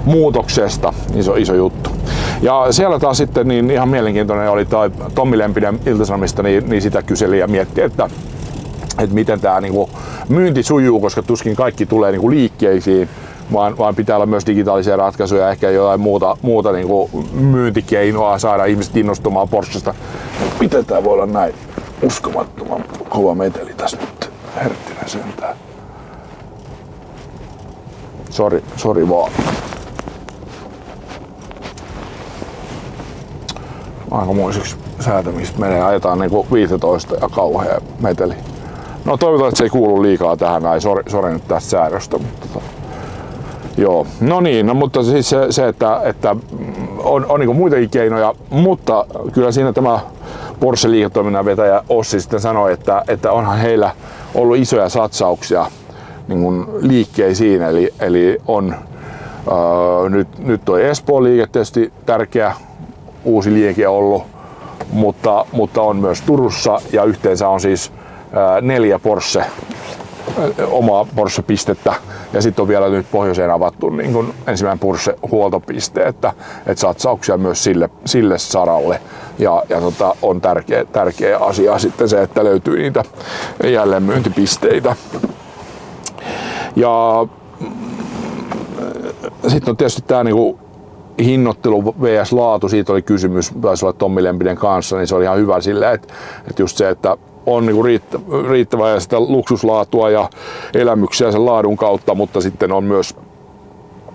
muutoksesta. 0.05 0.93
Iso, 1.15 1.35
iso 1.35 1.53
juttu. 1.53 1.89
Ja 2.41 2.67
siellä 2.71 2.99
taas 2.99 3.17
sitten 3.17 3.47
niin 3.47 3.71
ihan 3.71 3.89
mielenkiintoinen 3.89 4.49
oli 4.49 4.65
toi 4.65 4.91
Tommi 5.15 5.37
Lempinen 5.37 5.79
Iltasanomista, 5.85 6.43
niin, 6.43 6.69
niin 6.69 6.81
sitä 6.81 7.01
kyseli 7.01 7.39
ja 7.39 7.47
mietti, 7.47 7.81
että 7.81 8.09
että 8.99 9.15
miten 9.15 9.39
tämä 9.39 9.61
niinku 9.61 9.89
myynti 10.29 10.63
sujuu, 10.63 10.99
koska 10.99 11.23
tuskin 11.23 11.55
kaikki 11.55 11.85
tulee 11.85 12.11
niinku 12.11 12.29
liikkeisiin, 12.29 13.09
vaan, 13.53 13.77
vaan 13.77 13.95
pitää 13.95 14.15
olla 14.15 14.25
myös 14.25 14.45
digitaalisia 14.45 14.95
ratkaisuja, 14.95 15.49
ehkä 15.49 15.69
jotain 15.69 15.99
muuta, 15.99 16.37
muuta 16.41 16.71
niinku 16.71 17.09
myyntikeinoa 17.33 18.39
saada 18.39 18.65
ihmiset 18.65 18.97
innostumaan 18.97 19.49
Porschesta. 19.49 19.93
Miten 20.59 20.85
tämä 20.85 21.03
voi 21.03 21.13
olla 21.13 21.25
näin 21.25 21.53
uskomattoman 22.01 22.85
kova 23.09 23.35
meteli 23.35 23.73
tässä 23.73 23.97
nyt? 23.97 24.31
Herttinen 24.55 25.09
sentään. 25.09 25.55
Sori, 28.29 28.63
sori 28.75 29.09
vaan. 29.09 29.31
Aikamoiseksi 34.11 34.75
säätämistä 34.99 35.59
menee. 35.59 35.81
Ajetaan 35.81 36.19
niinku 36.19 36.47
15 36.53 37.15
ja 37.15 37.29
kauhea 37.29 37.81
meteli. 37.99 38.33
No 39.05 39.17
toivotaan, 39.17 39.49
että 39.49 39.57
se 39.57 39.63
ei 39.63 39.69
kuulu 39.69 40.01
liikaa 40.01 40.37
tähän 40.37 40.63
näin. 40.63 40.81
Sori, 40.81 41.03
sori 41.07 41.33
nyt 41.33 41.47
tästä 41.47 41.69
säädöstä. 41.69 42.17
Mutta 42.17 42.47
tota, 42.47 42.65
Joo, 43.77 44.07
no 44.21 44.41
niin, 44.41 44.65
no, 44.65 44.73
mutta 44.73 45.03
siis 45.03 45.29
se, 45.29 45.37
se 45.49 45.67
että, 45.67 46.01
että 46.03 46.35
on, 46.97 47.25
on 47.29 47.39
niin 47.39 47.55
muitakin 47.55 47.89
keinoja, 47.89 48.33
mutta 48.49 49.05
kyllä 49.33 49.51
siinä 49.51 49.73
tämä 49.73 49.99
Porsche 50.59 50.91
liiketoiminnan 50.91 51.45
vetäjä 51.45 51.83
Ossi 51.89 52.21
sitten 52.21 52.39
sanoi, 52.39 52.73
että, 52.73 53.03
että 53.07 53.31
onhan 53.31 53.57
heillä 53.57 53.91
ollut 54.35 54.57
isoja 54.57 54.89
satsauksia 54.89 55.65
niin 56.27 56.41
kuin 56.41 56.65
liikkeisiin, 56.79 57.61
eli, 57.61 57.93
eli 57.99 58.37
on 58.47 58.75
ää, 59.51 60.09
nyt, 60.09 60.39
nyt 60.39 60.61
toi 60.65 60.85
Espoon 60.85 61.23
liike 61.23 61.47
tietysti 61.47 61.93
tärkeä 62.05 62.53
uusi 63.23 63.53
liike 63.53 63.87
ollut, 63.87 64.23
mutta, 64.91 65.45
mutta 65.51 65.81
on 65.81 65.97
myös 65.97 66.21
Turussa 66.21 66.81
ja 66.91 67.03
yhteensä 67.03 67.49
on 67.49 67.61
siis 67.61 67.91
neljä 68.61 68.99
Porsche 68.99 69.45
omaa 70.71 71.07
Porsche-pistettä 71.15 71.93
ja 72.33 72.41
sitten 72.41 72.63
on 72.63 72.67
vielä 72.67 72.89
nyt 72.89 73.05
pohjoiseen 73.11 73.51
avattu 73.51 73.89
niin 73.89 74.13
kun 74.13 74.33
ensimmäinen 74.47 74.79
Porsche-huoltopiste, 74.79 76.07
että, 76.07 76.33
että 76.65 76.81
satsauksia 76.81 77.37
myös 77.37 77.63
sille, 77.63 77.89
sille 78.05 78.37
saralle 78.37 79.01
ja, 79.39 79.63
ja 79.69 79.81
tota, 79.81 80.15
on 80.21 80.41
tärkeä, 80.41 80.85
tärkeä 80.85 81.37
asia 81.37 81.79
sitten 81.79 82.09
se, 82.09 82.21
että 82.21 82.43
löytyy 82.43 82.77
niitä 82.77 83.03
jälleenmyyntipisteitä. 83.63 84.95
Ja 86.75 87.27
mm, 87.59 87.69
sitten 89.47 89.71
on 89.71 89.77
tietysti 89.77 90.01
tämä 90.01 90.23
niinku 90.23 90.59
hinnoittelu 91.19 91.85
vs. 91.85 92.31
laatu, 92.31 92.69
siitä 92.69 92.91
oli 92.91 93.01
kysymys, 93.01 93.51
taisi 93.61 93.85
olla 93.85 93.93
Tommi 93.93 94.23
Lempinen 94.23 94.57
kanssa, 94.57 94.97
niin 94.97 95.07
se 95.07 95.15
oli 95.15 95.23
ihan 95.23 95.37
hyvä 95.37 95.61
silleen, 95.61 95.95
että, 95.95 96.13
että 96.49 96.61
just 96.61 96.77
se, 96.77 96.89
että 96.89 97.17
on 97.45 97.65
niin 97.65 97.85
riittä, 97.85 98.19
riittävää 98.49 98.89
ja 98.89 98.99
sitä 98.99 99.19
luksuslaatua 99.19 100.09
ja 100.09 100.29
elämyksiä 100.73 101.31
sen 101.31 101.45
laadun 101.45 101.77
kautta, 101.77 102.15
mutta 102.15 102.41
sitten 102.41 102.71
on 102.71 102.83
myös 102.83 103.15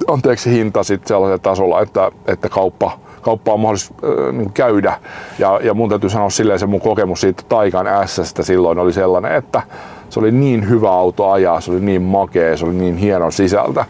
anteeksi 0.06 0.50
hinta 0.50 0.82
sitten 0.82 1.08
sellaisella 1.08 1.38
tasolla, 1.38 1.80
että, 1.80 2.10
että 2.26 2.48
kauppa, 2.48 2.98
kauppa 3.22 3.52
on 3.52 3.60
mahdollista 3.60 3.94
äh, 4.04 4.52
käydä. 4.54 5.00
Ja, 5.38 5.60
ja 5.62 5.74
mun 5.74 5.88
täytyy 5.88 6.10
sanoa 6.10 6.30
silleen, 6.30 6.58
se 6.58 6.66
mun 6.66 6.80
kokemus 6.80 7.20
siitä 7.20 7.42
Taikan 7.48 7.86
s 8.06 8.34
silloin 8.40 8.78
oli 8.78 8.92
sellainen, 8.92 9.32
että 9.32 9.62
se 10.10 10.20
oli 10.20 10.32
niin 10.32 10.68
hyvä 10.68 10.90
auto 10.90 11.30
ajaa, 11.30 11.60
se 11.60 11.70
oli 11.70 11.80
niin 11.80 12.02
makea, 12.02 12.56
se 12.56 12.66
oli 12.66 12.74
niin 12.74 12.96
hieno 12.96 13.30
sisältä, 13.30 13.84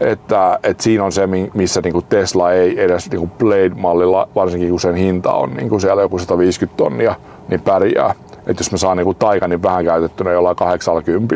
että, 0.00 0.58
että 0.62 0.82
siinä 0.82 1.04
on 1.04 1.12
se, 1.12 1.28
missä 1.54 1.80
niin 1.80 2.04
Tesla 2.08 2.52
ei 2.52 2.80
edes 2.80 3.10
niin 3.10 3.30
Blade-mallilla, 3.30 4.28
varsinkin 4.34 4.70
kun 4.70 4.80
sen 4.80 4.94
hinta 4.94 5.32
on 5.32 5.54
niin 5.54 5.80
siellä 5.80 6.02
joku 6.02 6.18
150 6.18 6.76
tonnia, 6.76 7.14
niin 7.48 7.60
pärjää 7.60 8.14
että 8.46 8.60
jos 8.60 8.72
mä 8.72 8.78
saan 8.78 8.96
niinku 8.96 9.14
Taikanin 9.14 9.62
vähän 9.62 9.84
käytettynä 9.84 10.30
jollain 10.30 10.56
80 10.56 11.34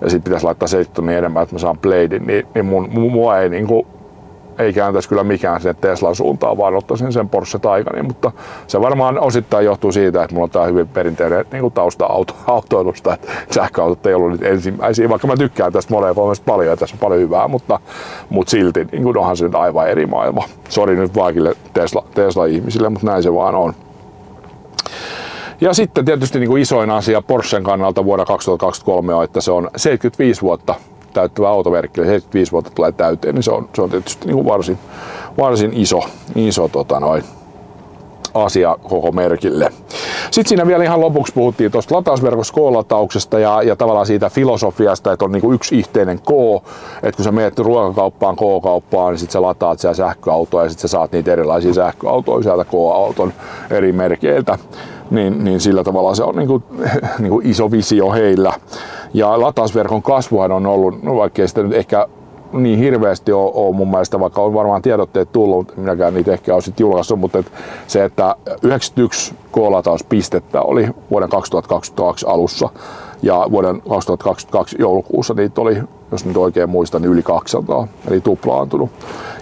ja 0.00 0.10
sitten 0.10 0.22
pitäisi 0.22 0.46
laittaa 0.46 0.68
7 0.68 1.14
enemmän, 1.14 1.42
että 1.42 1.54
mä 1.54 1.58
saan 1.58 1.78
Bladein, 1.78 2.26
niin, 2.26 2.46
niin 2.54 2.66
mun, 2.66 2.90
mua 2.92 3.38
ei 3.38 3.48
niinku 3.48 3.86
ei 4.58 4.72
kääntäisi 4.72 5.08
kyllä 5.08 5.24
mikään 5.24 5.60
sinne 5.60 5.74
Teslan 5.74 6.14
suuntaan, 6.14 6.58
vaan 6.58 6.74
ottaisin 6.74 7.12
sen 7.12 7.28
Porsche 7.28 7.58
Taycanin, 7.58 8.06
mutta 8.06 8.32
se 8.66 8.80
varmaan 8.80 9.20
osittain 9.20 9.64
johtuu 9.64 9.92
siitä, 9.92 10.22
että 10.22 10.34
mulla 10.34 10.44
on 10.44 10.50
tämä 10.50 10.64
hyvin 10.64 10.88
perinteinen 10.88 11.44
niin 11.52 11.72
tausta 11.72 12.06
auto, 12.06 12.34
autoilusta, 12.46 13.14
että 13.14 13.28
sähköautot 13.50 14.06
ei 14.06 14.14
ollut 14.14 14.30
nyt 14.30 14.42
ensimmäisiä, 14.42 15.08
vaikka 15.08 15.26
mä 15.26 15.36
tykkään 15.36 15.72
tästä 15.72 15.94
molemmat 15.94 16.42
paljon 16.46 16.68
ja 16.68 16.76
tässä 16.76 16.94
on 16.94 17.00
paljon 17.00 17.20
hyvää, 17.20 17.48
mutta, 17.48 17.80
mutta 18.30 18.50
silti 18.50 18.88
niin 18.92 19.02
kuin 19.02 19.18
onhan 19.18 19.36
se 19.36 19.44
nyt 19.44 19.54
aivan 19.54 19.88
eri 19.88 20.06
maailma. 20.06 20.44
Sori 20.68 20.96
nyt 20.96 21.14
vaikille 21.14 21.54
Tesla, 21.74 22.04
Tesla-ihmisille, 22.14 22.88
mutta 22.88 23.06
näin 23.06 23.22
se 23.22 23.34
vaan 23.34 23.54
on. 23.54 23.74
Ja 25.60 25.74
sitten 25.74 26.04
tietysti 26.04 26.38
niin 26.38 26.48
kuin 26.48 26.62
isoin 26.62 26.90
asia 26.90 27.22
Porschen 27.22 27.62
kannalta 27.62 28.04
vuonna 28.04 28.24
2023 28.24 29.14
on, 29.14 29.24
että 29.24 29.40
se 29.40 29.52
on 29.52 29.70
75 29.76 30.42
vuotta 30.42 30.74
täyttävä 31.12 31.48
automerkki, 31.48 32.00
75 32.00 32.52
vuotta 32.52 32.70
tulee 32.74 32.92
täyteen, 32.92 33.34
niin 33.34 33.42
se 33.42 33.50
on, 33.50 33.68
se 33.74 33.82
on 33.82 33.90
tietysti 33.90 34.26
niin 34.26 34.34
kuin 34.34 34.46
varsin, 34.46 34.78
varsin 35.38 35.72
iso, 35.72 36.00
iso 36.36 36.68
tota 36.68 37.00
noin, 37.00 37.24
asia 38.34 38.76
koko 38.82 39.12
merkille. 39.12 39.72
Sitten 40.30 40.48
siinä 40.48 40.66
vielä 40.66 40.84
ihan 40.84 41.00
lopuksi 41.00 41.32
puhuttiin 41.32 41.70
tuosta 41.70 41.94
latausverkosta 41.94 42.54
K-latauksesta 42.54 43.38
ja, 43.38 43.62
ja 43.62 43.76
tavallaan 43.76 44.06
siitä 44.06 44.30
filosofiasta, 44.30 45.12
että 45.12 45.24
on 45.24 45.32
niinku 45.32 45.52
yksi 45.52 45.78
yhteinen 45.78 46.18
K, 46.18 46.30
että 47.02 47.16
kun 47.16 47.24
sä 47.24 47.32
menet 47.32 47.58
ruokakauppaan 47.58 48.36
K-kauppaan, 48.36 49.12
niin 49.12 49.18
sitten 49.18 49.32
sä 49.32 49.42
lataat 49.42 49.78
siellä 49.78 49.94
sähköautoa 49.94 50.62
ja 50.62 50.68
sitten 50.68 50.88
sä 50.88 50.88
saat 50.88 51.12
niitä 51.12 51.32
erilaisia 51.32 51.74
sähköautoja 51.74 52.42
sieltä 52.42 52.64
K-auton 52.64 53.32
eri 53.70 53.92
merkeiltä 53.92 54.58
niin, 55.10 55.44
niin 55.44 55.60
sillä 55.60 55.84
tavalla 55.84 56.14
se 56.14 56.24
on 56.24 56.36
niin 56.36 56.48
kuin, 56.48 56.62
niin 57.18 57.30
kuin 57.30 57.46
iso 57.46 57.70
visio 57.70 58.12
heillä. 58.12 58.52
Ja 59.14 59.40
latausverkon 59.40 60.02
kasvuhan 60.02 60.52
on 60.52 60.66
ollut, 60.66 61.02
no 61.02 61.16
vaikkei 61.16 61.48
sitä 61.48 61.62
nyt 61.62 61.72
ehkä 61.72 62.08
niin 62.52 62.78
hirveästi 62.78 63.32
ole, 63.32 63.50
ole 63.54 63.76
mun 63.76 63.90
mielestä, 63.90 64.20
vaikka 64.20 64.42
on 64.42 64.54
varmaan 64.54 64.82
tiedotteet 64.82 65.32
tullut, 65.32 65.76
minäkään 65.76 66.14
niitä 66.14 66.32
ehkä 66.32 66.54
olisin 66.54 66.74
julkaissut, 66.78 67.20
mutta 67.20 67.38
että 67.38 67.50
se, 67.86 68.04
että 68.04 68.36
91 68.62 69.34
K-latauspistettä 69.52 70.62
oli 70.62 70.88
vuoden 71.10 71.28
2022 71.28 72.26
alussa 72.26 72.68
ja 73.22 73.46
vuoden 73.50 73.82
2022 73.88 74.76
joulukuussa 74.78 75.34
niitä 75.34 75.60
oli 75.60 75.78
jos 76.12 76.24
nyt 76.24 76.36
oikein 76.36 76.70
muistan, 76.70 77.02
niin 77.02 77.12
yli 77.12 77.22
200, 77.22 77.88
eli 78.10 78.20
tuplaantunut. 78.20 78.90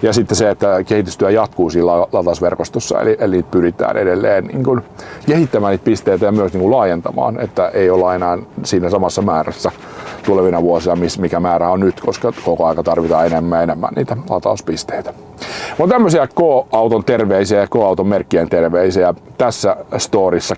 Ja 0.02 0.12
sitten 0.12 0.36
se, 0.36 0.50
että 0.50 0.84
kehitystyö 0.84 1.30
jatkuu 1.30 1.70
siinä 1.70 1.86
latausverkostossa, 1.86 3.00
eli, 3.00 3.16
eli 3.20 3.42
pyritään 3.42 3.96
edelleen 3.96 4.44
niin 4.44 4.64
kuin 4.64 4.80
kehittämään 5.26 5.70
niitä 5.70 5.84
pisteitä 5.84 6.26
ja 6.26 6.32
myös 6.32 6.52
niin 6.52 6.60
kuin 6.60 6.70
laajentamaan, 6.70 7.40
että 7.40 7.68
ei 7.68 7.90
olla 7.90 8.14
enää 8.14 8.38
siinä 8.64 8.90
samassa 8.90 9.22
määrässä 9.22 9.70
tulevina 10.26 10.62
vuosina, 10.62 10.96
mikä 11.18 11.40
määrä 11.40 11.70
on 11.70 11.80
nyt, 11.80 12.00
koska 12.00 12.32
koko 12.44 12.66
aika 12.66 12.82
tarvitaan 12.82 13.26
enemmän 13.26 13.58
ja 13.58 13.62
enemmän 13.62 13.90
niitä 13.96 14.16
latauspisteitä. 14.30 15.14
Mutta 15.78 15.94
tämmöisiä 15.94 16.26
K-auton 16.26 17.04
terveisiä 17.04 17.60
ja 17.60 17.66
K-auton 17.66 18.06
merkkien 18.06 18.48
terveisiä 18.48 19.14
tässä 19.38 19.76
storissa. 19.98 20.56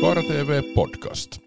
Kaara 0.00 0.22
TV 0.22 0.62
Podcast. 0.74 1.45